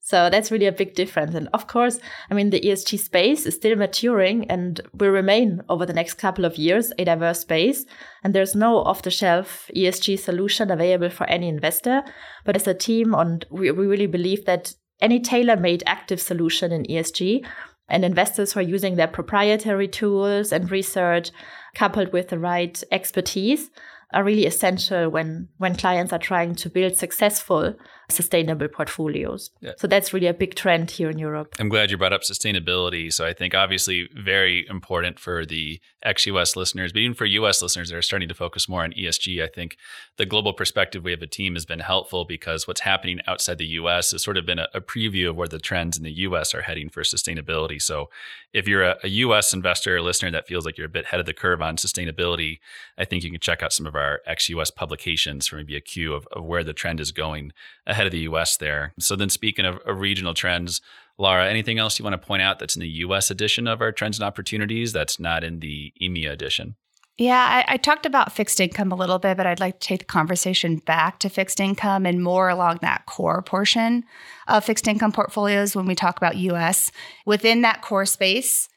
So 0.07 0.29
that's 0.29 0.53
really 0.53 0.67
a 0.67 0.73
big 0.73 0.95
difference. 0.95 1.35
And 1.35 1.49
of 1.55 1.67
course, 1.67 1.99
I 2.31 2.35
mean, 2.35 2.51
the 2.51 2.61
ESG 2.61 2.99
space 2.99 3.47
is 3.47 3.55
still 3.55 3.75
maturing 3.75 4.45
and 4.51 4.79
will 4.93 5.09
remain 5.09 5.63
over 5.71 5.87
the 5.87 5.95
next 5.95 6.15
couple 6.15 6.45
of 6.45 6.59
years 6.59 6.93
a 6.99 7.07
diverse 7.07 7.41
space. 7.41 7.87
And 8.23 8.35
there's 8.35 8.55
no 8.55 8.77
off 8.77 9.01
the 9.01 9.11
shelf 9.11 9.71
ESG 9.75 10.19
solution 10.19 10.71
available 10.71 11.09
for 11.09 11.27
any 11.31 11.49
investor. 11.49 12.03
But 12.45 12.55
as 12.55 12.67
a 12.67 12.75
team, 12.75 13.15
and 13.15 13.47
we, 13.51 13.71
we 13.71 13.87
really 13.87 14.07
believe 14.07 14.45
that 14.45 14.75
any 15.01 15.21
tailor 15.21 15.57
made 15.57 15.83
active 15.87 16.21
solution 16.21 16.71
in 16.71 16.85
ESG 16.85 17.43
and 17.89 18.05
investors 18.05 18.53
who 18.53 18.61
are 18.61 18.63
using 18.63 18.97
their 18.97 19.09
proprietary 19.09 19.89
tools 19.89 20.53
and 20.53 20.71
research 20.71 21.31
coupled 21.75 22.13
with 22.13 22.29
the 22.29 22.39
right 22.39 22.83
expertise 22.93 23.71
are 24.15 24.25
really 24.25 24.47
essential 24.47 25.11
when 25.11 25.49
when 25.59 25.77
clients 25.77 26.13
are 26.13 26.19
trying 26.19 26.55
to 26.55 26.71
build 26.71 26.97
successful 26.97 27.75
sustainable 28.11 28.69
portfolios. 28.69 29.51
Yeah. 29.61 29.73
So 29.79 29.87
that's 29.87 30.13
really 30.13 30.27
a 30.27 30.35
big 30.35 30.55
trend 30.55 30.91
here 30.91 31.09
in 31.09 31.19
Europe. 31.19 31.55
I'm 31.59 31.69
glad 31.69 31.91
you 31.91 31.97
brought 31.97 32.13
up 32.13 32.23
sustainability. 32.23 33.13
So 33.13 33.27
I 33.27 33.33
think 33.33 33.55
obviously 33.55 34.09
very 34.15 34.67
important 34.69 35.19
for 35.19 35.47
the 35.47 35.81
ex-US 36.03 36.57
listeners, 36.57 36.93
but 36.93 37.01
even 37.01 37.15
for 37.15 37.25
US 37.25 37.63
listeners 37.63 37.91
that 37.91 37.97
are 37.97 38.03
starting 38.03 38.29
to 38.29 38.35
focus 38.35 38.69
more 38.69 38.85
on 38.85 38.93
ESG, 38.93 39.43
I 39.43 39.49
think 39.49 39.77
the 40.17 40.27
global 40.27 40.53
perspective 40.53 41.03
we 41.03 41.13
have 41.13 41.23
a 41.23 41.27
team 41.27 41.55
has 41.55 41.65
been 41.65 41.81
helpful 41.81 42.25
because 42.25 42.69
what's 42.69 42.83
happening 42.83 43.21
outside 43.27 43.59
the 43.59 43.67
US 43.67 44.11
has 44.13 44.23
sort 44.23 44.37
of 44.37 44.47
been 44.47 44.59
a, 44.59 44.69
a 44.75 44.81
preview 44.81 45.31
of 45.31 45.37
where 45.37 45.49
the 45.49 45.59
trends 45.59 45.97
in 45.97 46.05
the 46.05 46.13
US 46.13 46.55
are 46.55 46.63
heading 46.63 46.89
for 46.89 47.03
sustainability. 47.03 47.81
So 47.81 48.11
if 48.53 48.69
you're 48.69 48.85
a, 48.85 48.97
a 49.03 49.09
US 49.09 49.53
investor 49.53 49.97
or 49.97 50.03
listener 50.03 50.31
that 50.33 50.47
feels 50.47 50.67
like 50.67 50.77
you're 50.77 50.87
a 50.87 50.91
bit 50.91 51.07
ahead 51.07 51.21
of 51.21 51.27
the 51.27 51.35
curve 51.35 51.63
on 51.63 51.77
sustainability, 51.77 52.59
I 52.99 53.05
think 53.05 53.25
you 53.25 53.31
can 53.31 53.41
check 53.41 53.63
out 53.63 53.73
some 53.73 53.87
of 53.87 53.95
our 53.95 54.04
ex-US 54.27 54.71
publications 54.71 55.47
for 55.47 55.57
maybe 55.57 55.77
a 55.77 55.81
cue 55.81 56.15
of, 56.15 56.27
of 56.33 56.45
where 56.45 56.65
the 56.65 56.73
trend 56.73 57.01
is 57.01 57.13
going 57.13 57.53
ahead 57.87 58.07
of 58.07 58.13
the 58.13 58.27
US 58.31 58.57
there. 58.57 58.93
So 58.99 59.17
then 59.17 59.31
speaking 59.31 59.65
of, 59.65 59.79
of 59.87 60.01
regional 60.01 60.35
trends, 60.35 60.81
Laura, 61.19 61.49
anything 61.49 61.79
else 61.79 61.99
you 61.99 62.05
want 62.05 62.21
to 62.21 62.27
point 62.27 62.43
out 62.43 62.59
that's 62.59 62.77
in 62.77 62.81
the 62.81 62.89
US 62.89 63.31
edition 63.31 63.67
of 63.69 63.81
our 63.81 63.93
trends 63.93 64.19
and 64.19 64.27
opportunities 64.27 64.93
that's 64.93 65.21
not 65.21 65.45
in 65.45 65.61
the 65.61 65.93
EMEA 66.03 66.31
edition? 66.31 66.77
Yeah, 67.17 67.65
I, 67.69 67.75
I, 67.75 67.77
talked 67.77 68.07
about 68.07 68.33
fixed 68.33 68.59
income 68.59 68.91
a 68.91 68.97
little 68.97 69.21
bit, 69.21 69.37
but 69.37 69.47
I'd 69.47 69.61
like 69.61 69.79
to 69.79 69.87
take 69.87 70.01
the 70.01 70.05
conversation 70.05 70.79
back 70.79 71.21
to 71.21 71.29
fixed 71.29 71.61
income 71.61 72.07
and 72.07 72.25
more 72.25 72.49
along 72.49 72.81
that 72.83 73.07
core 73.07 73.41
portion 73.41 74.03
of 74.49 74.65
fixed 74.65 74.89
income 74.89 75.13
portfolios 75.13 75.77
when 75.77 75.87
we 75.87 75.95
talk 75.95 76.17
about 76.17 76.37
US. 76.37 76.91
Within 77.25 77.63
that 77.63 77.83
core 77.83 78.05
space, 78.05 78.69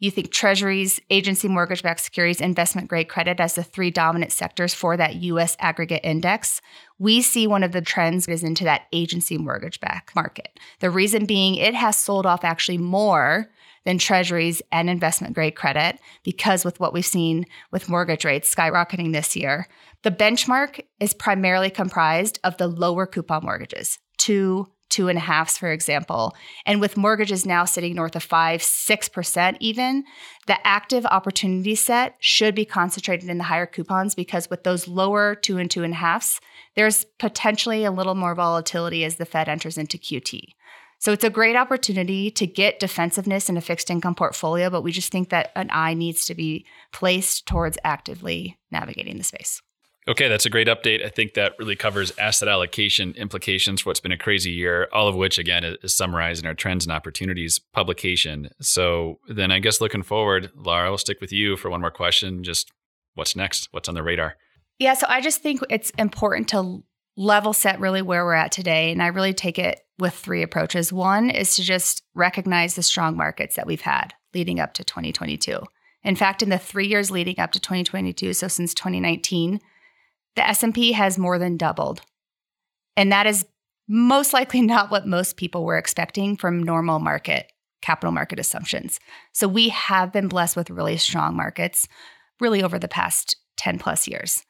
you 0.00 0.10
think 0.10 0.32
treasuries, 0.32 0.98
agency 1.10 1.46
mortgage 1.46 1.82
backed 1.82 2.00
securities, 2.00 2.40
investment 2.40 2.88
grade 2.88 3.08
credit 3.08 3.38
as 3.38 3.54
the 3.54 3.62
three 3.62 3.90
dominant 3.90 4.32
sectors 4.32 4.74
for 4.74 4.96
that 4.96 5.16
US 5.16 5.56
aggregate 5.60 6.00
index. 6.02 6.60
We 6.98 7.22
see 7.22 7.46
one 7.46 7.62
of 7.62 7.72
the 7.72 7.82
trends 7.82 8.26
is 8.26 8.42
into 8.42 8.64
that 8.64 8.86
agency 8.92 9.38
mortgage 9.38 9.78
backed 9.78 10.16
market. 10.16 10.58
The 10.80 10.90
reason 10.90 11.26
being 11.26 11.54
it 11.54 11.74
has 11.74 11.96
sold 11.96 12.26
off 12.26 12.44
actually 12.44 12.78
more 12.78 13.50
than 13.84 13.98
treasuries 13.98 14.60
and 14.72 14.90
investment 14.90 15.34
grade 15.34 15.54
credit 15.54 15.98
because 16.22 16.64
with 16.64 16.80
what 16.80 16.92
we've 16.92 17.04
seen 17.04 17.46
with 17.70 17.88
mortgage 17.88 18.24
rates 18.24 18.52
skyrocketing 18.54 19.12
this 19.12 19.36
year, 19.36 19.68
the 20.02 20.10
benchmark 20.10 20.80
is 20.98 21.14
primarily 21.14 21.70
comprised 21.70 22.38
of 22.42 22.56
the 22.56 22.68
lower 22.68 23.06
coupon 23.06 23.44
mortgages, 23.44 23.98
two 24.16 24.66
two 24.90 25.08
and 25.08 25.16
a 25.16 25.22
halfs, 25.22 25.56
for 25.56 25.70
example. 25.70 26.34
And 26.66 26.80
with 26.80 26.96
mortgages 26.96 27.46
now 27.46 27.64
sitting 27.64 27.94
north 27.94 28.16
of 28.16 28.22
five, 28.22 28.60
6% 28.60 29.56
even, 29.60 30.04
the 30.46 30.66
active 30.66 31.06
opportunity 31.06 31.74
set 31.74 32.16
should 32.20 32.54
be 32.54 32.64
concentrated 32.64 33.30
in 33.30 33.38
the 33.38 33.44
higher 33.44 33.66
coupons 33.66 34.14
because 34.14 34.50
with 34.50 34.64
those 34.64 34.88
lower 34.88 35.34
two 35.34 35.58
and 35.58 35.70
two 35.70 35.84
and 35.84 35.94
a 35.94 35.96
halfs, 35.96 36.40
there's 36.74 37.04
potentially 37.18 37.84
a 37.84 37.90
little 37.90 38.14
more 38.14 38.34
volatility 38.34 39.04
as 39.04 39.16
the 39.16 39.24
Fed 39.24 39.48
enters 39.48 39.78
into 39.78 39.96
QT. 39.96 40.40
So 40.98 41.12
it's 41.12 41.24
a 41.24 41.30
great 41.30 41.56
opportunity 41.56 42.30
to 42.32 42.46
get 42.46 42.78
defensiveness 42.78 43.48
in 43.48 43.56
a 43.56 43.62
fixed 43.62 43.90
income 43.90 44.14
portfolio, 44.14 44.68
but 44.68 44.82
we 44.82 44.92
just 44.92 45.10
think 45.10 45.30
that 45.30 45.50
an 45.56 45.70
eye 45.72 45.94
needs 45.94 46.26
to 46.26 46.34
be 46.34 46.66
placed 46.92 47.46
towards 47.46 47.78
actively 47.84 48.58
navigating 48.70 49.16
the 49.16 49.24
space. 49.24 49.62
Okay, 50.10 50.26
that's 50.26 50.44
a 50.44 50.50
great 50.50 50.66
update. 50.66 51.06
I 51.06 51.08
think 51.08 51.34
that 51.34 51.54
really 51.56 51.76
covers 51.76 52.12
asset 52.18 52.48
allocation 52.48 53.14
implications 53.14 53.80
for 53.80 53.90
what's 53.90 54.00
been 54.00 54.10
a 54.10 54.18
crazy 54.18 54.50
year, 54.50 54.88
all 54.92 55.06
of 55.06 55.14
which, 55.14 55.38
again, 55.38 55.62
is 55.84 55.94
summarized 55.94 56.42
in 56.42 56.48
our 56.48 56.54
Trends 56.54 56.84
and 56.84 56.92
Opportunities 56.92 57.60
publication. 57.72 58.50
So 58.60 59.20
then 59.28 59.52
I 59.52 59.60
guess 59.60 59.80
looking 59.80 60.02
forward, 60.02 60.50
Laura, 60.56 60.88
we'll 60.88 60.98
stick 60.98 61.20
with 61.20 61.30
you 61.30 61.56
for 61.56 61.70
one 61.70 61.80
more 61.80 61.92
question. 61.92 62.42
Just 62.42 62.72
what's 63.14 63.36
next? 63.36 63.68
What's 63.70 63.88
on 63.88 63.94
the 63.94 64.02
radar? 64.02 64.34
Yeah, 64.80 64.94
so 64.94 65.06
I 65.08 65.20
just 65.20 65.42
think 65.42 65.60
it's 65.70 65.90
important 65.90 66.48
to 66.48 66.82
level 67.16 67.52
set 67.52 67.78
really 67.78 68.02
where 68.02 68.24
we're 68.24 68.34
at 68.34 68.50
today. 68.50 68.90
And 68.90 69.00
I 69.00 69.08
really 69.08 69.32
take 69.32 69.60
it 69.60 69.78
with 70.00 70.14
three 70.14 70.42
approaches. 70.42 70.92
One 70.92 71.30
is 71.30 71.54
to 71.54 71.62
just 71.62 72.02
recognize 72.16 72.74
the 72.74 72.82
strong 72.82 73.16
markets 73.16 73.54
that 73.54 73.66
we've 73.66 73.82
had 73.82 74.14
leading 74.34 74.58
up 74.58 74.74
to 74.74 74.82
2022. 74.82 75.60
In 76.02 76.16
fact, 76.16 76.42
in 76.42 76.48
the 76.48 76.58
three 76.58 76.88
years 76.88 77.12
leading 77.12 77.38
up 77.38 77.52
to 77.52 77.60
2022, 77.60 78.32
so 78.32 78.48
since 78.48 78.74
2019, 78.74 79.60
the 80.36 80.46
S&P 80.46 80.92
has 80.92 81.18
more 81.18 81.38
than 81.38 81.56
doubled. 81.56 82.02
And 82.96 83.12
that 83.12 83.26
is 83.26 83.46
most 83.88 84.32
likely 84.32 84.62
not 84.62 84.90
what 84.90 85.06
most 85.06 85.36
people 85.36 85.64
were 85.64 85.78
expecting 85.78 86.36
from 86.36 86.62
normal 86.62 86.98
market 86.98 87.50
capital 87.82 88.12
market 88.12 88.38
assumptions. 88.38 89.00
So 89.32 89.48
we 89.48 89.70
have 89.70 90.12
been 90.12 90.28
blessed 90.28 90.54
with 90.54 90.70
really 90.70 90.98
strong 90.98 91.34
markets 91.34 91.88
really 92.38 92.62
over 92.62 92.78
the 92.78 92.88
past 92.88 93.36
10 93.56 93.78
plus 93.78 94.06
years. 94.06 94.44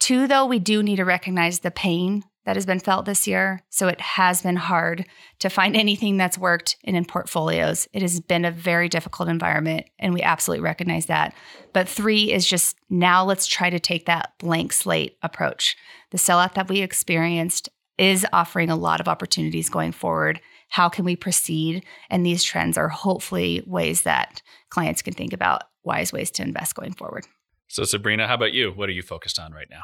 Two, 0.00 0.26
though, 0.26 0.46
we 0.46 0.58
do 0.58 0.82
need 0.82 0.96
to 0.96 1.04
recognize 1.04 1.60
the 1.60 1.70
pain 1.70 2.24
that 2.46 2.56
has 2.56 2.64
been 2.64 2.80
felt 2.80 3.04
this 3.04 3.26
year. 3.26 3.60
So 3.70 3.88
it 3.88 4.00
has 4.00 4.40
been 4.40 4.56
hard 4.56 5.04
to 5.40 5.50
find 5.50 5.76
anything 5.76 6.16
that's 6.16 6.38
worked 6.38 6.76
in, 6.82 6.94
in 6.94 7.04
portfolios. 7.04 7.86
It 7.92 8.00
has 8.02 8.20
been 8.20 8.44
a 8.44 8.50
very 8.50 8.88
difficult 8.88 9.28
environment, 9.28 9.86
and 9.98 10.14
we 10.14 10.22
absolutely 10.22 10.62
recognize 10.62 11.06
that. 11.06 11.34
But 11.72 11.88
three 11.88 12.32
is 12.32 12.46
just 12.46 12.76
now 12.88 13.24
let's 13.24 13.46
try 13.46 13.68
to 13.68 13.80
take 13.80 14.06
that 14.06 14.32
blank 14.38 14.72
slate 14.72 15.18
approach. 15.22 15.76
The 16.12 16.18
sellout 16.18 16.54
that 16.54 16.68
we 16.68 16.80
experienced 16.80 17.68
is 17.98 18.26
offering 18.32 18.70
a 18.70 18.76
lot 18.76 19.00
of 19.00 19.08
opportunities 19.08 19.68
going 19.68 19.92
forward. 19.92 20.40
How 20.68 20.88
can 20.88 21.04
we 21.04 21.16
proceed? 21.16 21.84
And 22.10 22.24
these 22.24 22.44
trends 22.44 22.78
are 22.78 22.88
hopefully 22.88 23.62
ways 23.66 24.02
that 24.02 24.42
clients 24.70 25.02
can 25.02 25.14
think 25.14 25.32
about 25.32 25.62
wise 25.84 26.12
ways 26.12 26.30
to 26.32 26.42
invest 26.42 26.74
going 26.74 26.92
forward. 26.92 27.26
So, 27.68 27.84
Sabrina, 27.84 28.28
how 28.28 28.34
about 28.34 28.52
you? 28.52 28.70
What 28.70 28.88
are 28.88 28.92
you 28.92 29.02
focused 29.02 29.38
on 29.38 29.52
right 29.52 29.68
now? 29.70 29.82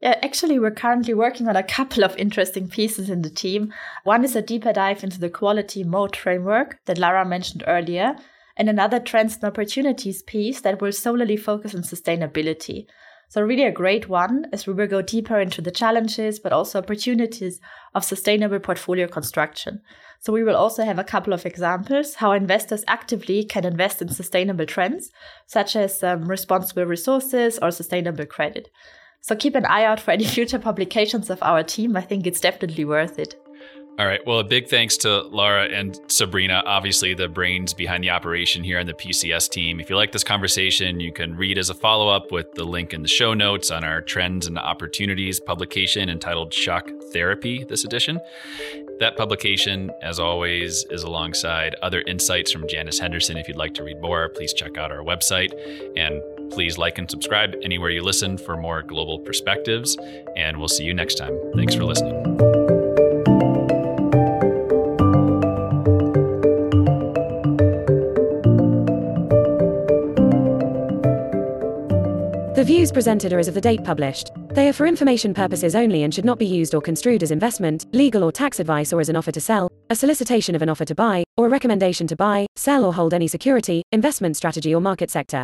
Yeah, 0.00 0.18
actually, 0.22 0.58
we're 0.58 0.72
currently 0.72 1.14
working 1.14 1.46
on 1.46 1.54
a 1.54 1.62
couple 1.62 2.02
of 2.02 2.16
interesting 2.16 2.68
pieces 2.68 3.08
in 3.08 3.22
the 3.22 3.30
team. 3.30 3.72
One 4.02 4.24
is 4.24 4.34
a 4.34 4.42
deeper 4.42 4.72
dive 4.72 5.04
into 5.04 5.20
the 5.20 5.30
quality 5.30 5.84
MOAT 5.84 6.16
framework 6.16 6.80
that 6.86 6.98
Lara 6.98 7.24
mentioned 7.24 7.62
earlier, 7.68 8.16
and 8.56 8.68
another 8.68 8.98
trends 8.98 9.36
and 9.36 9.44
opportunities 9.44 10.22
piece 10.22 10.60
that 10.62 10.80
will 10.80 10.92
solely 10.92 11.36
focus 11.36 11.74
on 11.74 11.82
sustainability. 11.82 12.86
So, 13.28 13.40
really, 13.40 13.64
a 13.64 13.72
great 13.72 14.08
one 14.08 14.46
as 14.52 14.66
we 14.66 14.74
will 14.74 14.88
go 14.88 15.00
deeper 15.00 15.38
into 15.38 15.62
the 15.62 15.70
challenges, 15.70 16.38
but 16.38 16.52
also 16.52 16.80
opportunities 16.80 17.60
of 17.94 18.04
sustainable 18.04 18.58
portfolio 18.58 19.06
construction. 19.06 19.80
So, 20.20 20.32
we 20.32 20.42
will 20.42 20.56
also 20.56 20.84
have 20.84 20.98
a 20.98 21.04
couple 21.04 21.32
of 21.32 21.46
examples 21.46 22.16
how 22.16 22.32
investors 22.32 22.84
actively 22.88 23.44
can 23.44 23.64
invest 23.64 24.02
in 24.02 24.08
sustainable 24.08 24.66
trends, 24.66 25.12
such 25.46 25.76
as 25.76 26.02
um, 26.02 26.24
responsible 26.24 26.84
resources 26.84 27.58
or 27.62 27.70
sustainable 27.70 28.26
credit. 28.26 28.68
So 29.22 29.36
keep 29.36 29.54
an 29.54 29.64
eye 29.66 29.84
out 29.84 30.00
for 30.00 30.10
any 30.10 30.24
future 30.24 30.58
publications 30.58 31.30
of 31.30 31.40
our 31.42 31.62
team. 31.62 31.96
I 31.96 32.00
think 32.00 32.26
it's 32.26 32.40
definitely 32.40 32.84
worth 32.84 33.20
it. 33.20 33.36
All 33.98 34.06
right. 34.06 34.20
Well, 34.26 34.38
a 34.38 34.44
big 34.44 34.68
thanks 34.68 34.96
to 34.98 35.20
Laura 35.24 35.66
and 35.66 36.00
Sabrina, 36.08 36.62
obviously 36.66 37.14
the 37.14 37.28
brains 37.28 37.72
behind 37.74 38.02
the 38.02 38.10
operation 38.10 38.64
here 38.64 38.80
on 38.80 38.86
the 38.86 38.94
PCS 38.94 39.50
team. 39.50 39.80
If 39.80 39.90
you 39.90 39.96
like 39.96 40.12
this 40.12 40.24
conversation, 40.24 40.98
you 40.98 41.12
can 41.12 41.36
read 41.36 41.56
as 41.56 41.70
a 41.70 41.74
follow 41.74 42.08
up 42.08 42.32
with 42.32 42.50
the 42.54 42.64
link 42.64 42.94
in 42.94 43.02
the 43.02 43.08
show 43.08 43.34
notes 43.34 43.70
on 43.70 43.84
our 43.84 44.00
Trends 44.00 44.46
and 44.46 44.58
Opportunities 44.58 45.38
publication 45.38 46.08
entitled 46.08 46.52
Shock 46.52 46.90
Therapy 47.12 47.64
this 47.64 47.84
edition. 47.84 48.18
That 48.98 49.16
publication, 49.16 49.90
as 50.02 50.18
always, 50.18 50.84
is 50.90 51.02
alongside 51.02 51.76
other 51.82 52.00
insights 52.06 52.50
from 52.50 52.66
Janus 52.66 52.98
Henderson. 52.98 53.36
If 53.36 53.46
you'd 53.46 53.56
like 53.56 53.74
to 53.74 53.84
read 53.84 54.00
more, 54.00 54.30
please 54.30 54.54
check 54.54 54.78
out 54.78 54.90
our 54.90 55.04
website. 55.04 55.52
And 55.96 56.22
please 56.52 56.78
like 56.78 56.98
and 56.98 57.10
subscribe 57.10 57.54
anywhere 57.62 57.90
you 57.90 58.02
listen 58.02 58.38
for 58.38 58.56
more 58.56 58.82
global 58.82 59.18
perspectives. 59.18 59.96
And 60.36 60.58
we'll 60.58 60.68
see 60.68 60.84
you 60.84 60.94
next 60.94 61.16
time. 61.16 61.36
Thanks 61.56 61.74
for 61.74 61.84
listening. 61.84 62.22
The 72.54 72.66
views 72.66 72.92
presented 72.92 73.32
are 73.32 73.40
as 73.40 73.48
of 73.48 73.54
the 73.54 73.60
date 73.60 73.82
published. 73.82 74.30
They 74.50 74.68
are 74.68 74.72
for 74.72 74.86
information 74.86 75.34
purposes 75.34 75.74
only 75.74 76.04
and 76.04 76.14
should 76.14 76.24
not 76.24 76.38
be 76.38 76.46
used 76.46 76.76
or 76.76 76.80
construed 76.80 77.24
as 77.24 77.32
investment, 77.32 77.86
legal 77.92 78.22
or 78.22 78.30
tax 78.30 78.60
advice 78.60 78.92
or 78.92 79.00
as 79.00 79.08
an 79.08 79.16
offer 79.16 79.32
to 79.32 79.40
sell, 79.40 79.68
a 79.90 79.96
solicitation 79.96 80.54
of 80.54 80.62
an 80.62 80.68
offer 80.68 80.84
to 80.84 80.94
buy, 80.94 81.24
or 81.36 81.46
a 81.46 81.50
recommendation 81.50 82.06
to 82.06 82.14
buy, 82.14 82.46
sell 82.54 82.84
or 82.84 82.94
hold 82.94 83.14
any 83.14 83.26
security, 83.26 83.82
investment 83.90 84.36
strategy 84.36 84.72
or 84.72 84.80
market 84.80 85.10
sector. 85.10 85.42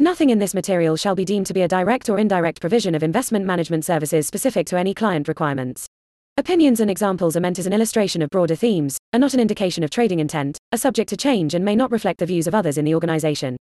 Nothing 0.00 0.30
in 0.30 0.38
this 0.38 0.54
material 0.54 0.94
shall 0.94 1.16
be 1.16 1.24
deemed 1.24 1.46
to 1.46 1.52
be 1.52 1.62
a 1.62 1.68
direct 1.68 2.08
or 2.08 2.20
indirect 2.20 2.60
provision 2.60 2.94
of 2.94 3.02
investment 3.02 3.44
management 3.44 3.84
services 3.84 4.28
specific 4.28 4.64
to 4.68 4.78
any 4.78 4.94
client 4.94 5.26
requirements. 5.26 5.88
Opinions 6.36 6.78
and 6.78 6.88
examples 6.88 7.36
are 7.36 7.40
meant 7.40 7.58
as 7.58 7.66
an 7.66 7.72
illustration 7.72 8.22
of 8.22 8.30
broader 8.30 8.54
themes, 8.54 8.96
are 9.12 9.18
not 9.18 9.34
an 9.34 9.40
indication 9.40 9.82
of 9.82 9.90
trading 9.90 10.20
intent, 10.20 10.56
are 10.70 10.78
subject 10.78 11.08
to 11.08 11.16
change 11.16 11.52
and 11.52 11.64
may 11.64 11.74
not 11.74 11.90
reflect 11.90 12.20
the 12.20 12.26
views 12.26 12.46
of 12.46 12.54
others 12.54 12.78
in 12.78 12.84
the 12.84 12.94
organization. 12.94 13.56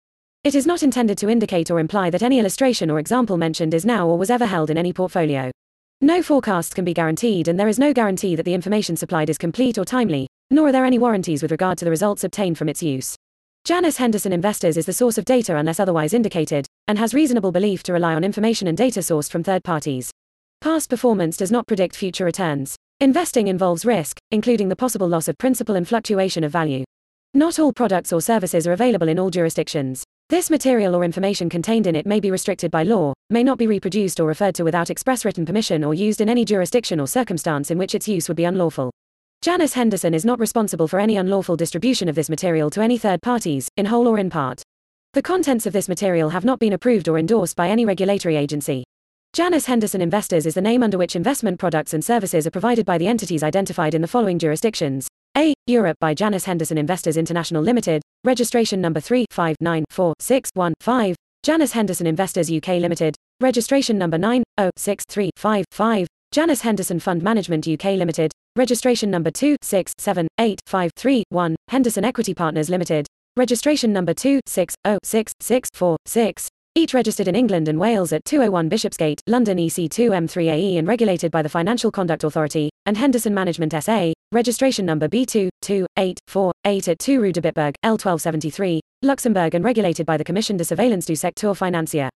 It 0.44 0.56
is 0.56 0.68
not 0.68 0.84
intended 0.84 1.18
to 1.20 1.30
indicate 1.30 1.72
or 1.72 1.80
imply 1.80 2.10
that 2.10 2.22
any 2.22 2.38
illustration 2.38 2.92
or 2.92 3.00
example 3.00 3.38
mentioned 3.38 3.74
is 3.74 3.86
now 3.86 4.06
or 4.06 4.18
was 4.18 4.30
ever 4.30 4.46
held 4.46 4.70
in 4.70 4.78
any 4.78 4.92
portfolio. 4.92 5.52
No 6.02 6.22
forecasts 6.22 6.74
can 6.74 6.84
be 6.84 6.94
guaranteed 6.94 7.48
and 7.48 7.58
there 7.58 7.70
is 7.70 7.80
no 7.80 7.94
guarantee 7.94 8.36
that 8.36 8.44
the 8.44 8.54
information 8.54 8.98
supplied 8.98 9.30
is 9.30 9.38
complete 9.38 9.78
or 9.78 9.86
timely, 9.86 10.28
nor 10.52 10.68
are 10.68 10.74
there 10.74 10.84
any 10.84 11.00
warranties 11.00 11.42
with 11.42 11.52
regard 11.52 11.78
to 11.78 11.86
the 11.86 11.92
results 11.92 12.26
obtained 12.26 12.58
from 12.58 12.68
its 12.68 12.84
use. 12.84 13.16
Janus 13.66 13.98
Henderson 13.98 14.32
Investors 14.32 14.78
is 14.78 14.86
the 14.86 14.94
source 14.94 15.18
of 15.18 15.26
data 15.26 15.58
unless 15.58 15.80
otherwise 15.80 16.14
indicated, 16.14 16.68
and 16.88 17.00
has 17.00 17.16
reasonable 17.16 17.52
belief 17.52 17.82
to 17.82 17.94
rely 17.94 18.14
on 18.14 18.24
information 18.24 18.68
and 18.68 18.78
data 18.78 19.00
sourced 19.00 19.28
from 19.28 19.42
third 19.42 19.64
parties. 19.64 20.12
Past 20.62 20.88
performance 20.88 21.36
does 21.36 21.52
not 21.52 21.66
predict 21.66 21.96
future 21.96 22.26
returns. 22.26 22.76
Investing 23.00 23.48
involves 23.48 23.84
risk, 23.84 24.20
including 24.30 24.70
the 24.70 24.76
possible 24.76 25.08
loss 25.08 25.28
of 25.28 25.40
principal 25.40 25.76
and 25.76 25.88
fluctuation 25.88 26.44
of 26.44 26.52
value. 26.52 26.84
Not 27.34 27.58
all 27.58 27.74
products 27.74 28.14
or 28.14 28.22
services 28.22 28.68
are 28.68 28.74
available 28.74 29.08
in 29.08 29.18
all 29.18 29.32
jurisdictions. 29.32 30.04
This 30.30 30.52
material 30.52 30.94
or 30.94 31.04
information 31.04 31.50
contained 31.50 31.88
in 31.88 31.96
it 31.96 32.06
may 32.06 32.20
be 32.20 32.30
restricted 32.30 32.70
by 32.70 32.84
law, 32.84 33.16
may 33.32 33.42
not 33.42 33.58
be 33.58 33.66
reproduced 33.66 34.20
or 34.20 34.28
referred 34.28 34.54
to 34.56 34.64
without 34.64 34.92
express 34.92 35.26
written 35.26 35.44
permission 35.44 35.84
or 35.84 35.96
used 35.96 36.22
in 36.22 36.30
any 36.30 36.46
jurisdiction 36.46 37.00
or 37.00 37.08
circumstance 37.08 37.72
in 37.72 37.80
which 37.80 37.96
its 37.96 38.08
use 38.08 38.28
would 38.28 38.38
be 38.38 38.46
unlawful. 38.46 38.92
Janus 39.46 39.74
Henderson 39.74 40.14
is 40.16 40.26
not 40.26 40.40
responsible 40.40 40.88
for 40.88 41.00
any 41.00 41.18
unlawful 41.18 41.56
distribution 41.56 42.10
of 42.10 42.16
this 42.16 42.32
material 42.32 42.72
to 42.72 42.82
any 42.82 42.98
third 42.98 43.22
parties, 43.22 43.70
in 43.78 43.86
whole 43.86 44.08
or 44.08 44.18
in 44.18 44.28
part. 44.28 44.64
The 45.14 45.22
contents 45.22 45.68
of 45.68 45.74
this 45.74 45.88
material 45.88 46.30
have 46.30 46.46
not 46.46 46.58
been 46.58 46.74
approved 46.74 47.08
or 47.08 47.20
endorsed 47.20 47.56
by 47.56 47.70
any 47.70 47.86
regulatory 47.86 48.38
agency. 48.38 48.84
Janus 49.34 49.68
Henderson 49.68 50.02
Investors 50.02 50.48
is 50.48 50.56
the 50.56 50.64
name 50.64 50.82
under 50.82 50.98
which 50.98 51.16
investment 51.16 51.60
products 51.60 51.94
and 51.94 52.04
services 52.04 52.48
are 52.48 52.52
provided 52.52 52.88
by 52.88 52.98
the 52.98 53.06
entities 53.06 53.44
identified 53.44 53.94
in 53.94 54.02
the 54.02 54.08
following 54.08 54.40
jurisdictions. 54.40 55.08
A. 55.38 55.54
Europe 55.68 55.98
by 56.00 56.16
Janus 56.16 56.46
Henderson 56.46 56.80
Investors 56.80 57.16
International 57.16 57.62
Limited, 57.62 58.02
registration 58.24 58.82
number 58.82 59.00
3594615. 59.00 61.14
Janus 61.44 61.74
Henderson 61.74 62.08
Investors 62.08 62.52
UK 62.52 62.80
Limited, 62.80 63.16
registration 63.40 64.00
number 64.00 64.18
906355. 64.18 66.08
Janus 66.36 66.60
Henderson 66.60 67.00
Fund 67.00 67.24
Management 67.24 67.66
UK 67.66 67.96
Limited, 67.96 68.34
registration 68.58 69.10
number 69.10 69.32
2678531. 69.32 71.56
Henderson 71.70 72.04
Equity 72.04 72.34
Partners 72.34 72.70
Limited, 72.70 73.08
registration 73.38 73.94
number 73.94 74.14
2606646 74.14 76.48
each 76.78 76.94
registered 76.94 77.30
in 77.30 77.38
England 77.38 77.70
and 77.70 77.80
Wales 77.80 78.12
at 78.12 78.26
201 78.26 78.68
Bishopsgate, 78.68 79.22
London 79.28 79.58
EC2M3AE 79.58 80.78
and 80.78 80.86
regulated 80.86 81.32
by 81.32 81.42
the 81.42 81.48
Financial 81.48 81.90
Conduct 81.90 82.26
Authority, 82.26 82.70
and 82.86 82.98
Henderson 82.98 83.34
Management 83.34 83.72
SA, 83.82 84.12
registration 84.34 84.86
number 84.86 85.08
B22848 85.08 86.90
at 86.90 87.00
2 87.00 87.22
Rue 87.22 87.32
de 87.32 87.42
Bitburg, 87.42 87.76
L1273, 87.86 88.82
Luxembourg 89.04 89.56
and 89.56 89.64
regulated 89.64 90.06
by 90.06 90.18
the 90.18 90.26
Commission 90.26 90.58
de 90.58 90.66
Surveillance 90.66 91.06
du 91.06 91.16
Secteur 91.16 91.56
Financier. 91.56 92.10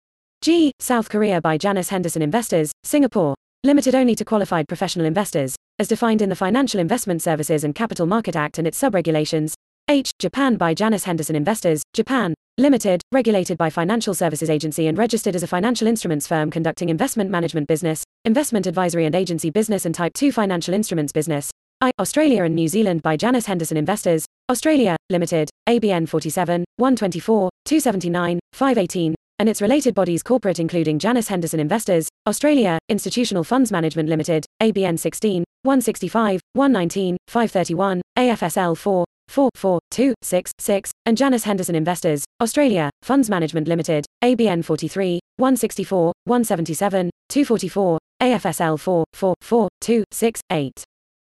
G. 0.41 0.71
South 0.79 1.09
Korea 1.09 1.41
by 1.41 1.59
Janus 1.59 1.89
Henderson 1.89 2.23
Investors, 2.23 2.71
Singapore. 2.85 3.35
Limited 3.65 3.95
only 3.95 4.15
to 4.17 4.27
qualified 4.27 4.69
professional 4.69 5.07
investors, 5.07 5.57
as 5.79 5.89
defined 5.89 6.21
in 6.21 6.29
the 6.29 6.37
Financial 6.37 6.79
Investment 6.79 7.23
Services 7.23 7.65
and 7.65 7.75
Capital 7.75 8.05
Market 8.05 8.37
Act 8.37 8.59
and 8.59 8.67
its 8.67 8.79
subregulations. 8.79 9.55
H. 9.89 10.11
Japan 10.19 10.57
by 10.57 10.75
Janus 10.75 11.05
Henderson 11.05 11.35
Investors, 11.35 11.83
Japan. 11.95 12.35
Limited, 12.59 13.01
regulated 13.11 13.57
by 13.57 13.71
Financial 13.71 14.13
Services 14.13 14.51
Agency 14.51 14.87
and 14.87 14.99
registered 14.99 15.35
as 15.35 15.43
a 15.43 15.47
financial 15.47 15.89
instruments 15.89 16.27
firm 16.27 16.51
conducting 16.51 16.91
investment 16.91 17.31
management 17.31 17.67
business, 17.67 18.05
investment 18.27 18.67
advisory 18.67 19.07
and 19.07 19.15
agency 19.15 19.49
business 19.49 19.87
and 19.87 19.95
type 19.95 20.13
2 20.13 20.31
financial 20.31 20.75
instruments 20.75 21.11
business. 21.11 21.51
I. 21.81 21.91
Australia 21.99 22.45
and 22.45 22.55
New 22.55 22.69
Zealand 22.69 23.01
by 23.01 23.17
Janus 23.17 23.47
Henderson 23.47 23.79
Investors, 23.79 24.27
Australia, 24.51 24.95
Limited, 25.09 25.49
ABN 25.67 26.07
47, 26.07 26.67
124, 26.77 27.49
279, 27.65 28.41
518, 28.53 29.15
and 29.39 29.49
its 29.49 29.61
related 29.63 29.95
bodies 29.95 30.23
corporate 30.23 30.59
including 30.59 30.99
Janus 30.99 31.29
Henderson 31.29 31.61
Investors, 31.61 32.09
Australia, 32.27 32.79
Institutional 32.89 33.45
Funds 33.45 33.73
Management 33.73 34.09
Limited, 34.09 34.45
ABN 34.63 34.99
16, 34.99 35.45
165, 35.63 36.41
119, 36.53 37.17
531, 37.29 38.03
AFSL 38.19 38.77
4, 38.77 39.05
4, 39.29 39.51
4, 39.55 39.81
2, 39.91 40.15
6, 40.23 40.53
6, 40.59 40.91
and 41.07 41.17
Janus 41.17 41.45
Henderson 41.45 41.75
Investors, 41.75 42.25
Australia, 42.41 42.91
Funds 43.03 43.31
Management 43.31 43.69
Limited, 43.69 44.05
ABN 44.23 44.65
43, 44.65 45.21
164, 45.37 46.13
177, 46.25 47.11
244, 47.29 47.99
AFSL 48.23 48.79
4, 48.79 49.05
4, 49.13 49.35
4, 49.41 49.69
2, 49.81 50.05
6, 50.11 50.41
8. 50.51 50.85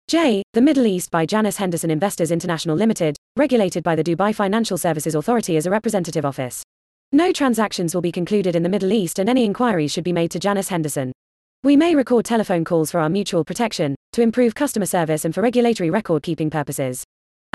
J. 0.08 0.42
The 0.54 0.62
Middle 0.62 0.86
East 0.86 1.10
by 1.10 1.26
Janus 1.26 1.58
Henderson 1.58 1.90
Investors 1.90 2.30
International 2.30 2.74
Limited, 2.74 3.16
regulated 3.36 3.84
by 3.84 3.94
the 3.94 4.02
Dubai 4.02 4.34
Financial 4.34 4.78
Services 4.78 5.14
Authority 5.14 5.58
as 5.58 5.66
a 5.66 5.70
representative 5.70 6.24
office. 6.24 6.62
No 7.12 7.32
transactions 7.32 7.94
will 7.94 8.02
be 8.02 8.12
concluded 8.12 8.54
in 8.54 8.62
the 8.62 8.68
Middle 8.68 8.92
East 8.92 9.18
and 9.18 9.30
any 9.30 9.46
inquiries 9.46 9.90
should 9.90 10.04
be 10.04 10.12
made 10.12 10.30
to 10.30 10.38
Janus 10.38 10.68
Henderson. 10.68 11.10
We 11.62 11.74
may 11.74 11.94
record 11.94 12.26
telephone 12.26 12.66
calls 12.66 12.90
for 12.90 13.00
our 13.00 13.08
mutual 13.08 13.44
protection, 13.44 13.94
to 14.12 14.20
improve 14.20 14.54
customer 14.54 14.84
service 14.84 15.24
and 15.24 15.34
for 15.34 15.40
regulatory 15.40 15.88
record 15.88 16.22
keeping 16.22 16.50
purposes. 16.50 17.04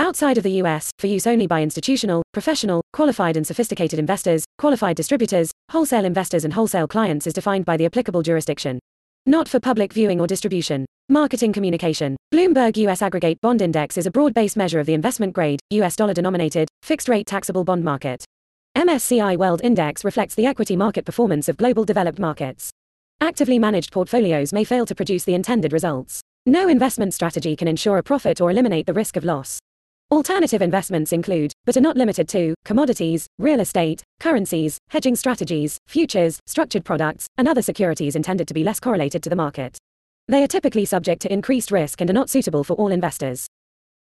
Outside 0.00 0.38
of 0.38 0.42
the 0.42 0.60
US, 0.62 0.90
for 0.98 1.06
use 1.06 1.24
only 1.24 1.46
by 1.46 1.62
institutional, 1.62 2.24
professional, 2.32 2.82
qualified 2.92 3.36
and 3.36 3.46
sophisticated 3.46 4.00
investors, 4.00 4.44
qualified 4.58 4.96
distributors, 4.96 5.52
wholesale 5.70 6.04
investors 6.04 6.44
and 6.44 6.54
wholesale 6.54 6.88
clients 6.88 7.28
is 7.28 7.32
defined 7.32 7.64
by 7.64 7.76
the 7.76 7.86
applicable 7.86 8.22
jurisdiction. 8.22 8.80
Not 9.24 9.48
for 9.48 9.60
public 9.60 9.92
viewing 9.92 10.20
or 10.20 10.26
distribution. 10.26 10.84
Marketing 11.08 11.52
communication. 11.52 12.16
Bloomberg 12.34 12.76
US 12.78 13.02
Aggregate 13.02 13.40
Bond 13.40 13.62
Index 13.62 13.98
is 13.98 14.06
a 14.06 14.10
broad-based 14.10 14.56
measure 14.56 14.80
of 14.80 14.86
the 14.86 14.94
investment 14.94 15.32
grade, 15.32 15.60
US 15.70 15.94
dollar 15.94 16.12
denominated, 16.12 16.66
fixed 16.82 17.08
rate 17.08 17.28
taxable 17.28 17.62
bond 17.62 17.84
market. 17.84 18.24
MSCI 18.76 19.36
World 19.36 19.60
Index 19.62 20.04
reflects 20.04 20.34
the 20.34 20.46
equity 20.46 20.74
market 20.74 21.04
performance 21.04 21.48
of 21.48 21.56
global 21.56 21.84
developed 21.84 22.18
markets. 22.18 22.70
Actively 23.20 23.56
managed 23.56 23.92
portfolios 23.92 24.52
may 24.52 24.64
fail 24.64 24.84
to 24.84 24.96
produce 24.96 25.22
the 25.22 25.34
intended 25.34 25.72
results. 25.72 26.20
No 26.44 26.68
investment 26.68 27.14
strategy 27.14 27.54
can 27.54 27.68
ensure 27.68 27.98
a 27.98 28.02
profit 28.02 28.40
or 28.40 28.50
eliminate 28.50 28.86
the 28.86 28.92
risk 28.92 29.16
of 29.16 29.24
loss. 29.24 29.60
Alternative 30.10 30.60
investments 30.60 31.12
include, 31.12 31.52
but 31.64 31.76
are 31.76 31.80
not 31.80 31.96
limited 31.96 32.28
to, 32.30 32.56
commodities, 32.64 33.28
real 33.38 33.60
estate, 33.60 34.02
currencies, 34.18 34.76
hedging 34.90 35.14
strategies, 35.14 35.78
futures, 35.86 36.40
structured 36.44 36.84
products, 36.84 37.28
and 37.38 37.46
other 37.46 37.62
securities 37.62 38.16
intended 38.16 38.48
to 38.48 38.54
be 38.54 38.64
less 38.64 38.80
correlated 38.80 39.22
to 39.22 39.30
the 39.30 39.36
market. 39.36 39.78
They 40.26 40.42
are 40.42 40.48
typically 40.48 40.84
subject 40.84 41.22
to 41.22 41.32
increased 41.32 41.70
risk 41.70 42.00
and 42.00 42.10
are 42.10 42.14
not 42.14 42.28
suitable 42.28 42.64
for 42.64 42.74
all 42.74 42.88
investors. 42.88 43.46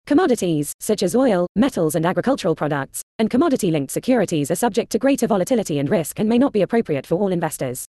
Commodities, 0.08 0.72
such 0.80 1.02
as 1.02 1.14
oil, 1.14 1.46
metals, 1.54 1.94
and 1.94 2.06
agricultural 2.06 2.54
products, 2.54 3.02
and 3.18 3.28
commodity 3.28 3.70
linked 3.70 3.92
securities 3.92 4.50
are 4.50 4.54
subject 4.54 4.90
to 4.90 4.98
greater 4.98 5.26
volatility 5.26 5.78
and 5.78 5.90
risk 5.90 6.18
and 6.18 6.26
may 6.26 6.38
not 6.38 6.50
be 6.50 6.62
appropriate 6.62 7.06
for 7.06 7.16
all 7.16 7.30
investors. 7.30 7.84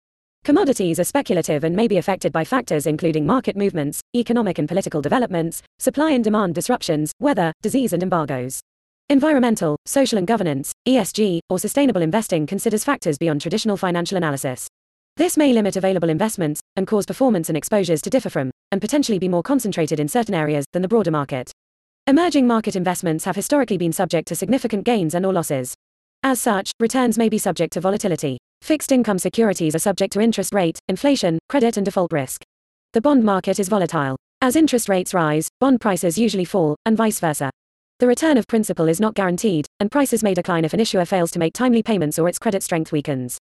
Commodities 0.46 0.98
are 0.98 1.04
speculative 1.04 1.66
and 1.66 1.76
may 1.76 1.90
be 1.90 1.98
affected 1.98 2.32
by 2.32 2.46
factors 2.46 2.88
including 2.88 3.26
market 3.26 3.58
movements, 3.58 4.00
economic 4.16 4.58
and 4.58 4.70
political 4.70 5.02
developments, 5.02 5.62
supply 5.78 6.12
and 6.12 6.24
demand 6.24 6.56
disruptions, 6.56 7.12
weather, 7.20 7.52
disease, 7.62 7.92
and 7.92 8.02
embargoes. 8.02 8.62
Environmental, 9.10 9.76
social 9.86 10.18
and 10.18 10.26
governance, 10.26 10.72
ESG, 10.88 11.42
or 11.50 11.60
sustainable 11.60 12.02
investing 12.02 12.48
considers 12.48 12.86
factors 12.86 13.18
beyond 13.18 13.42
traditional 13.42 13.76
financial 13.76 14.16
analysis. 14.16 14.70
This 15.18 15.36
may 15.36 15.52
limit 15.52 15.76
available 15.76 16.10
investments 16.10 16.62
and 16.78 16.88
cause 16.88 17.06
performance 17.06 17.50
and 17.50 17.58
exposures 17.58 18.02
to 18.04 18.10
differ 18.10 18.30
from, 18.30 18.52
and 18.72 18.80
potentially 18.80 19.20
be 19.20 19.28
more 19.28 19.44
concentrated 19.44 20.00
in 20.00 20.08
certain 20.08 20.34
areas 20.34 20.64
than 20.72 20.82
the 20.82 20.88
broader 20.88 21.12
market. 21.12 21.52
Emerging 22.08 22.46
market 22.46 22.76
investments 22.76 23.26
have 23.26 23.36
historically 23.36 23.80
been 23.80 23.92
subject 23.92 24.28
to 24.28 24.36
significant 24.36 24.84
gains 24.84 25.16
and 25.16 25.26
or 25.26 25.34
losses. 25.34 25.74
As 26.22 26.40
such, 26.40 26.70
returns 26.80 27.18
may 27.18 27.30
be 27.30 27.40
subject 27.40 27.74
to 27.74 27.82
volatility. 27.82 28.38
Fixed 28.62 28.92
income 28.92 29.18
securities 29.18 29.74
are 29.74 29.80
subject 29.80 30.14
to 30.14 30.20
interest 30.20 30.54
rate, 30.54 30.78
inflation, 30.88 31.40
credit, 31.50 31.78
and 31.78 31.86
default 31.86 32.14
risk. 32.14 32.44
The 32.94 33.02
bond 33.02 33.24
market 33.24 33.60
is 33.60 33.70
volatile. 33.70 34.18
As 34.40 34.56
interest 34.56 34.88
rates 34.88 35.16
rise, 35.16 35.50
bond 35.60 35.82
prices 35.82 36.16
usually 36.16 36.46
fall, 36.46 36.76
and 36.86 36.96
vice 36.96 37.20
versa. 37.20 37.50
The 37.98 38.06
return 38.06 38.38
of 38.38 38.46
principal 38.46 38.88
is 38.88 39.00
not 39.00 39.16
guaranteed, 39.16 39.66
and 39.80 39.90
prices 39.90 40.22
may 40.22 40.36
decline 40.36 40.64
if 40.64 40.76
an 40.76 40.80
issuer 40.80 41.06
fails 41.06 41.32
to 41.32 41.40
make 41.40 41.54
timely 41.54 41.82
payments 41.82 42.20
or 42.20 42.30
its 42.30 42.38
credit 42.38 42.62
strength 42.62 42.92
weakens. 42.92 43.40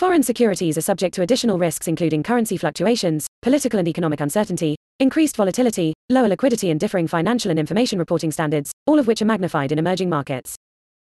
Foreign 0.00 0.22
securities 0.22 0.78
are 0.78 0.80
subject 0.80 1.14
to 1.16 1.22
additional 1.22 1.58
risks 1.58 1.86
including 1.86 2.22
currency 2.22 2.56
fluctuations, 2.56 3.26
political 3.42 3.78
and 3.78 3.86
economic 3.86 4.20
uncertainty, 4.20 4.76
increased 4.98 5.36
volatility, 5.36 5.92
lower 6.08 6.28
liquidity 6.28 6.70
and 6.70 6.80
differing 6.80 7.06
financial 7.06 7.50
and 7.50 7.58
information 7.58 7.98
reporting 7.98 8.30
standards, 8.30 8.72
all 8.86 8.98
of 8.98 9.06
which 9.06 9.20
are 9.20 9.26
magnified 9.26 9.72
in 9.72 9.78
emerging 9.78 10.08
markets. 10.08 10.56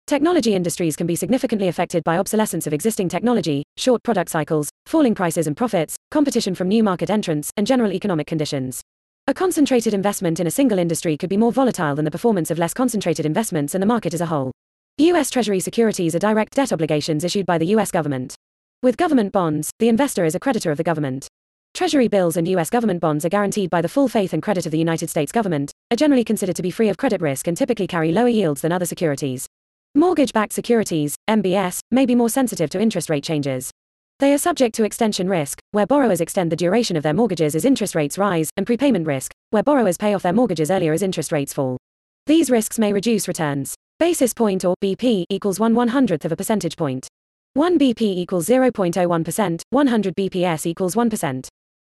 Technology 0.07 0.55
industries 0.55 0.95
can 0.95 1.07
be 1.07 1.15
significantly 1.15 1.67
affected 1.67 2.05
by 2.05 2.17
obsolescence 2.17 2.67
of 2.67 2.73
existing 2.73 3.09
technology, 3.09 3.63
short 3.75 4.01
product 4.01 4.29
cycles, 4.29 4.69
falling 4.85 5.13
prices 5.13 5.45
and 5.45 5.57
profits, 5.57 5.97
competition 6.11 6.55
from 6.55 6.69
new 6.69 6.81
market 6.81 7.09
entrants, 7.09 7.51
and 7.57 7.67
general 7.67 7.91
economic 7.91 8.27
conditions. 8.27 8.81
A 9.27 9.33
concentrated 9.33 9.93
investment 9.93 10.39
in 10.39 10.47
a 10.47 10.51
single 10.51 10.79
industry 10.79 11.17
could 11.17 11.29
be 11.29 11.35
more 11.35 11.51
volatile 11.51 11.95
than 11.95 12.05
the 12.05 12.11
performance 12.11 12.49
of 12.49 12.59
less 12.59 12.73
concentrated 12.73 13.25
investments 13.25 13.75
in 13.75 13.81
the 13.81 13.87
market 13.87 14.13
as 14.13 14.21
a 14.21 14.27
whole. 14.27 14.53
U.S. 14.99 15.29
Treasury 15.29 15.59
securities 15.59 16.15
are 16.15 16.19
direct 16.19 16.53
debt 16.53 16.71
obligations 16.71 17.25
issued 17.25 17.45
by 17.45 17.57
the 17.57 17.65
U.S. 17.67 17.91
government. 17.91 18.35
With 18.83 18.97
government 18.97 19.31
bonds, 19.31 19.71
the 19.79 19.87
investor 19.87 20.25
is 20.25 20.35
a 20.35 20.39
creditor 20.39 20.69
of 20.69 20.77
the 20.77 20.83
government. 20.83 21.27
Treasury 21.73 22.07
bills 22.07 22.37
and 22.37 22.47
U.S. 22.49 22.69
government 22.69 23.01
bonds 23.01 23.25
are 23.25 23.29
guaranteed 23.29 23.69
by 23.69 23.81
the 23.81 23.89
full 23.89 24.07
faith 24.07 24.31
and 24.31 24.43
credit 24.43 24.65
of 24.65 24.71
the 24.71 24.77
United 24.77 25.09
States 25.09 25.31
government, 25.31 25.71
are 25.91 25.97
generally 25.97 26.23
considered 26.23 26.55
to 26.55 26.61
be 26.61 26.71
free 26.71 26.89
of 26.89 26.97
credit 26.97 27.19
risk 27.19 27.47
and 27.47 27.57
typically 27.57 27.87
carry 27.87 28.11
lower 28.11 28.27
yields 28.27 28.61
than 28.61 28.71
other 28.71 28.85
securities. 28.85 29.47
Mortgage-backed 29.95 30.53
securities, 30.53 31.15
MBS, 31.29 31.79
may 31.89 32.05
be 32.05 32.15
more 32.15 32.29
sensitive 32.29 32.69
to 32.69 32.79
interest 32.79 33.09
rate 33.09 33.23
changes. 33.23 33.71
They 34.19 34.33
are 34.33 34.37
subject 34.37 34.75
to 34.75 34.83
extension 34.83 35.27
risk, 35.27 35.59
where 35.71 35.87
borrowers 35.87 36.21
extend 36.21 36.51
the 36.51 36.55
duration 36.55 36.95
of 36.95 37.03
their 37.03 37.13
mortgages 37.13 37.55
as 37.55 37.65
interest 37.65 37.95
rates 37.95 38.17
rise, 38.17 38.49
and 38.55 38.65
prepayment 38.65 39.07
risk, 39.07 39.33
where 39.49 39.63
borrowers 39.63 39.97
pay 39.97 40.13
off 40.13 40.23
their 40.23 40.31
mortgages 40.31 40.69
earlier 40.69 40.93
as 40.93 41.01
interest 41.01 41.31
rates 41.31 41.53
fall. 41.53 41.77
These 42.25 42.49
risks 42.49 42.77
may 42.77 42.93
reduce 42.93 43.27
returns. 43.27 43.75
Basis 43.99 44.33
point 44.33 44.63
or 44.63 44.75
BP 44.83 45.25
equals 45.29 45.59
1 45.59 45.73
100th 45.73 46.25
of 46.25 46.31
a 46.31 46.35
percentage 46.35 46.77
point. 46.77 47.07
1 47.57 47.79
BP 47.79 48.01
equals 48.01 48.49
0.01%, 48.49 49.61
100 49.69 50.13
BPS 50.15 50.65
equals 50.65 50.93
1%. 50.93 51.47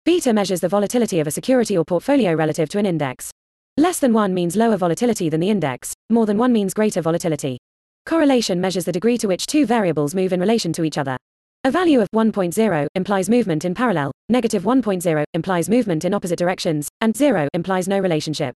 Beta 0.05 0.33
measures 0.33 0.61
the 0.61 0.69
volatility 0.69 1.21
of 1.21 1.29
a 1.29 1.31
security 1.31 1.79
or 1.79 1.85
portfolio 1.85 2.35
relative 2.35 2.69
to 2.69 2.79
an 2.79 2.85
index. 2.85 3.31
Less 3.77 4.01
than 4.01 4.13
1 4.13 4.35
means 4.35 4.57
lower 4.57 4.77
volatility 4.77 5.29
than 5.29 5.39
the 5.39 5.51
index, 5.51 5.95
more 6.11 6.27
than 6.27 6.37
1 6.37 6.53
means 6.53 6.75
greater 6.75 7.01
volatility. 7.01 7.59
Correlation 8.07 8.61
measures 8.61 8.87
the 8.87 8.91
degree 8.91 9.17
to 9.17 9.29
which 9.29 9.47
two 9.47 9.65
variables 9.65 10.17
move 10.17 10.33
in 10.33 10.41
relation 10.41 10.73
to 10.73 10.83
each 10.83 10.99
other. 10.99 11.17
A 11.63 11.71
value 11.71 12.01
of 12.01 12.09
1.0 12.13 12.89
implies 12.97 13.31
movement 13.31 13.65
in 13.65 13.73
parallel, 13.73 14.11
negative 14.29 14.65
1.0 14.65 15.25
implies 15.33 15.69
movement 15.69 16.05
in 16.05 16.13
opposite 16.13 16.41
directions, 16.41 16.89
and 17.01 17.17
0 17.17 17.47
implies 17.55 17.87
no 17.87 18.01
relationship. 18.01 18.53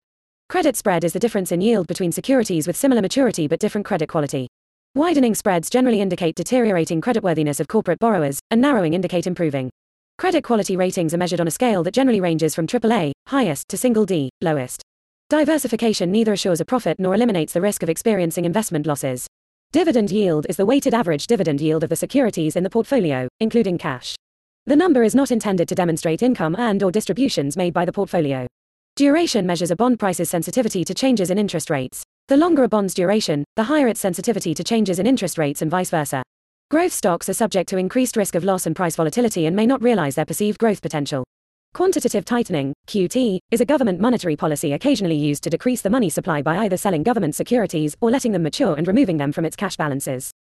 Credit 0.48 0.76
spread 0.76 1.04
is 1.04 1.12
the 1.12 1.20
difference 1.20 1.52
in 1.52 1.60
yield 1.60 1.86
between 1.86 2.10
securities 2.10 2.66
with 2.66 2.74
similar 2.74 3.00
maturity 3.00 3.46
but 3.46 3.60
different 3.60 3.86
credit 3.86 4.08
quality. 4.08 4.48
Widening 4.96 5.34
spreads 5.34 5.68
generally 5.68 6.00
indicate 6.00 6.36
deteriorating 6.36 7.02
creditworthiness 7.02 7.60
of 7.60 7.68
corporate 7.68 7.98
borrowers, 7.98 8.40
and 8.50 8.62
narrowing 8.62 8.94
indicate 8.94 9.26
improving. 9.26 9.68
Credit 10.16 10.42
quality 10.42 10.74
ratings 10.74 11.12
are 11.12 11.18
measured 11.18 11.38
on 11.38 11.46
a 11.46 11.50
scale 11.50 11.82
that 11.82 11.92
generally 11.92 12.18
ranges 12.18 12.54
from 12.54 12.66
AAA, 12.66 13.12
highest, 13.26 13.68
to 13.68 13.76
single 13.76 14.06
D, 14.06 14.30
lowest. 14.40 14.80
Diversification 15.28 16.10
neither 16.10 16.32
assures 16.32 16.62
a 16.62 16.64
profit 16.64 16.98
nor 16.98 17.14
eliminates 17.14 17.52
the 17.52 17.60
risk 17.60 17.82
of 17.82 17.90
experiencing 17.90 18.46
investment 18.46 18.86
losses. 18.86 19.26
Dividend 19.70 20.10
yield 20.10 20.46
is 20.48 20.56
the 20.56 20.64
weighted 20.64 20.94
average 20.94 21.26
dividend 21.26 21.60
yield 21.60 21.84
of 21.84 21.90
the 21.90 21.96
securities 21.96 22.56
in 22.56 22.64
the 22.64 22.70
portfolio, 22.70 23.28
including 23.38 23.76
cash. 23.76 24.16
The 24.64 24.76
number 24.76 25.02
is 25.02 25.14
not 25.14 25.30
intended 25.30 25.68
to 25.68 25.74
demonstrate 25.74 26.22
income 26.22 26.56
and 26.58 26.82
or 26.82 26.90
distributions 26.90 27.54
made 27.54 27.74
by 27.74 27.84
the 27.84 27.92
portfolio. 27.92 28.46
Duration 28.96 29.46
measures 29.46 29.70
a 29.70 29.76
bond 29.76 29.98
price's 29.98 30.30
sensitivity 30.30 30.86
to 30.86 30.94
changes 30.94 31.30
in 31.30 31.36
interest 31.36 31.68
rates. 31.68 32.02
The 32.28 32.36
longer 32.36 32.64
a 32.64 32.68
bond's 32.68 32.92
duration, 32.92 33.44
the 33.54 33.62
higher 33.62 33.86
its 33.86 34.00
sensitivity 34.00 34.52
to 34.54 34.64
changes 34.64 34.98
in 34.98 35.06
interest 35.06 35.38
rates 35.38 35.62
and 35.62 35.70
vice 35.70 35.90
versa. 35.90 36.24
Growth 36.72 36.92
stocks 36.92 37.28
are 37.28 37.34
subject 37.34 37.68
to 37.68 37.76
increased 37.76 38.16
risk 38.16 38.34
of 38.34 38.42
loss 38.42 38.66
and 38.66 38.74
price 38.74 38.96
volatility 38.96 39.46
and 39.46 39.54
may 39.54 39.64
not 39.64 39.80
realize 39.80 40.16
their 40.16 40.24
perceived 40.24 40.58
growth 40.58 40.82
potential. 40.82 41.22
Quantitative 41.72 42.24
tightening, 42.24 42.74
QT, 42.88 43.38
is 43.52 43.60
a 43.60 43.64
government 43.64 44.00
monetary 44.00 44.34
policy 44.34 44.72
occasionally 44.72 45.14
used 45.14 45.44
to 45.44 45.50
decrease 45.50 45.82
the 45.82 45.90
money 45.90 46.10
supply 46.10 46.42
by 46.42 46.58
either 46.64 46.76
selling 46.76 47.04
government 47.04 47.36
securities 47.36 47.96
or 48.00 48.10
letting 48.10 48.32
them 48.32 48.42
mature 48.42 48.74
and 48.74 48.88
removing 48.88 49.18
them 49.18 49.30
from 49.30 49.44
its 49.44 49.54
cash 49.54 49.76
balances. 49.76 50.32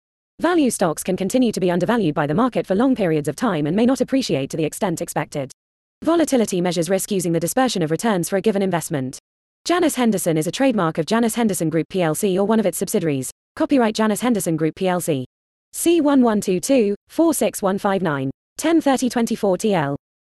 Value 0.41 0.71
stocks 0.71 1.03
can 1.03 1.19
continue 1.19 1.53
to 1.53 1.61
be 1.61 1.71
undervalued 1.71 2.15
by 2.15 2.27
the 2.27 2.33
market 2.33 2.67
for 2.67 2.75
long 2.75 2.97
periods 2.97 3.29
of 3.29 3.37
time 3.37 3.67
and 3.67 3.77
may 3.77 3.85
not 3.85 4.01
appreciate 4.01 4.49
to 4.49 4.57
the 4.57 4.65
extent 4.65 5.03
expected. 5.03 5.53
Volatility 6.03 6.63
measures 6.63 6.89
risk 6.89 7.11
using 7.11 7.33
the 7.33 7.41
dispersion 7.41 7.83
of 7.83 7.91
returns 7.91 8.31
for 8.31 8.39
a 8.39 8.41
given 8.41 8.63
investment. 8.63 9.19
Janus 9.65 9.95
Henderson 9.95 10.37
is 10.37 10.47
a 10.47 10.53
trademark 10.53 10.99
of 10.99 11.07
Janus 11.07 11.37
Henderson 11.37 11.71
Group 11.71 11.89
plc 11.89 12.37
or 12.37 12.45
one 12.45 12.61
of 12.61 12.67
its 12.67 12.77
subsidiaries. 12.77 13.31
Copyright 13.57 13.95
Janus 13.95 14.21
Henderson 14.21 14.59
Group 14.59 14.75
plc. 14.75 15.25
C1122 15.75 16.95
46159 17.09 18.31
103024 18.59 19.57
TL. 19.57 19.97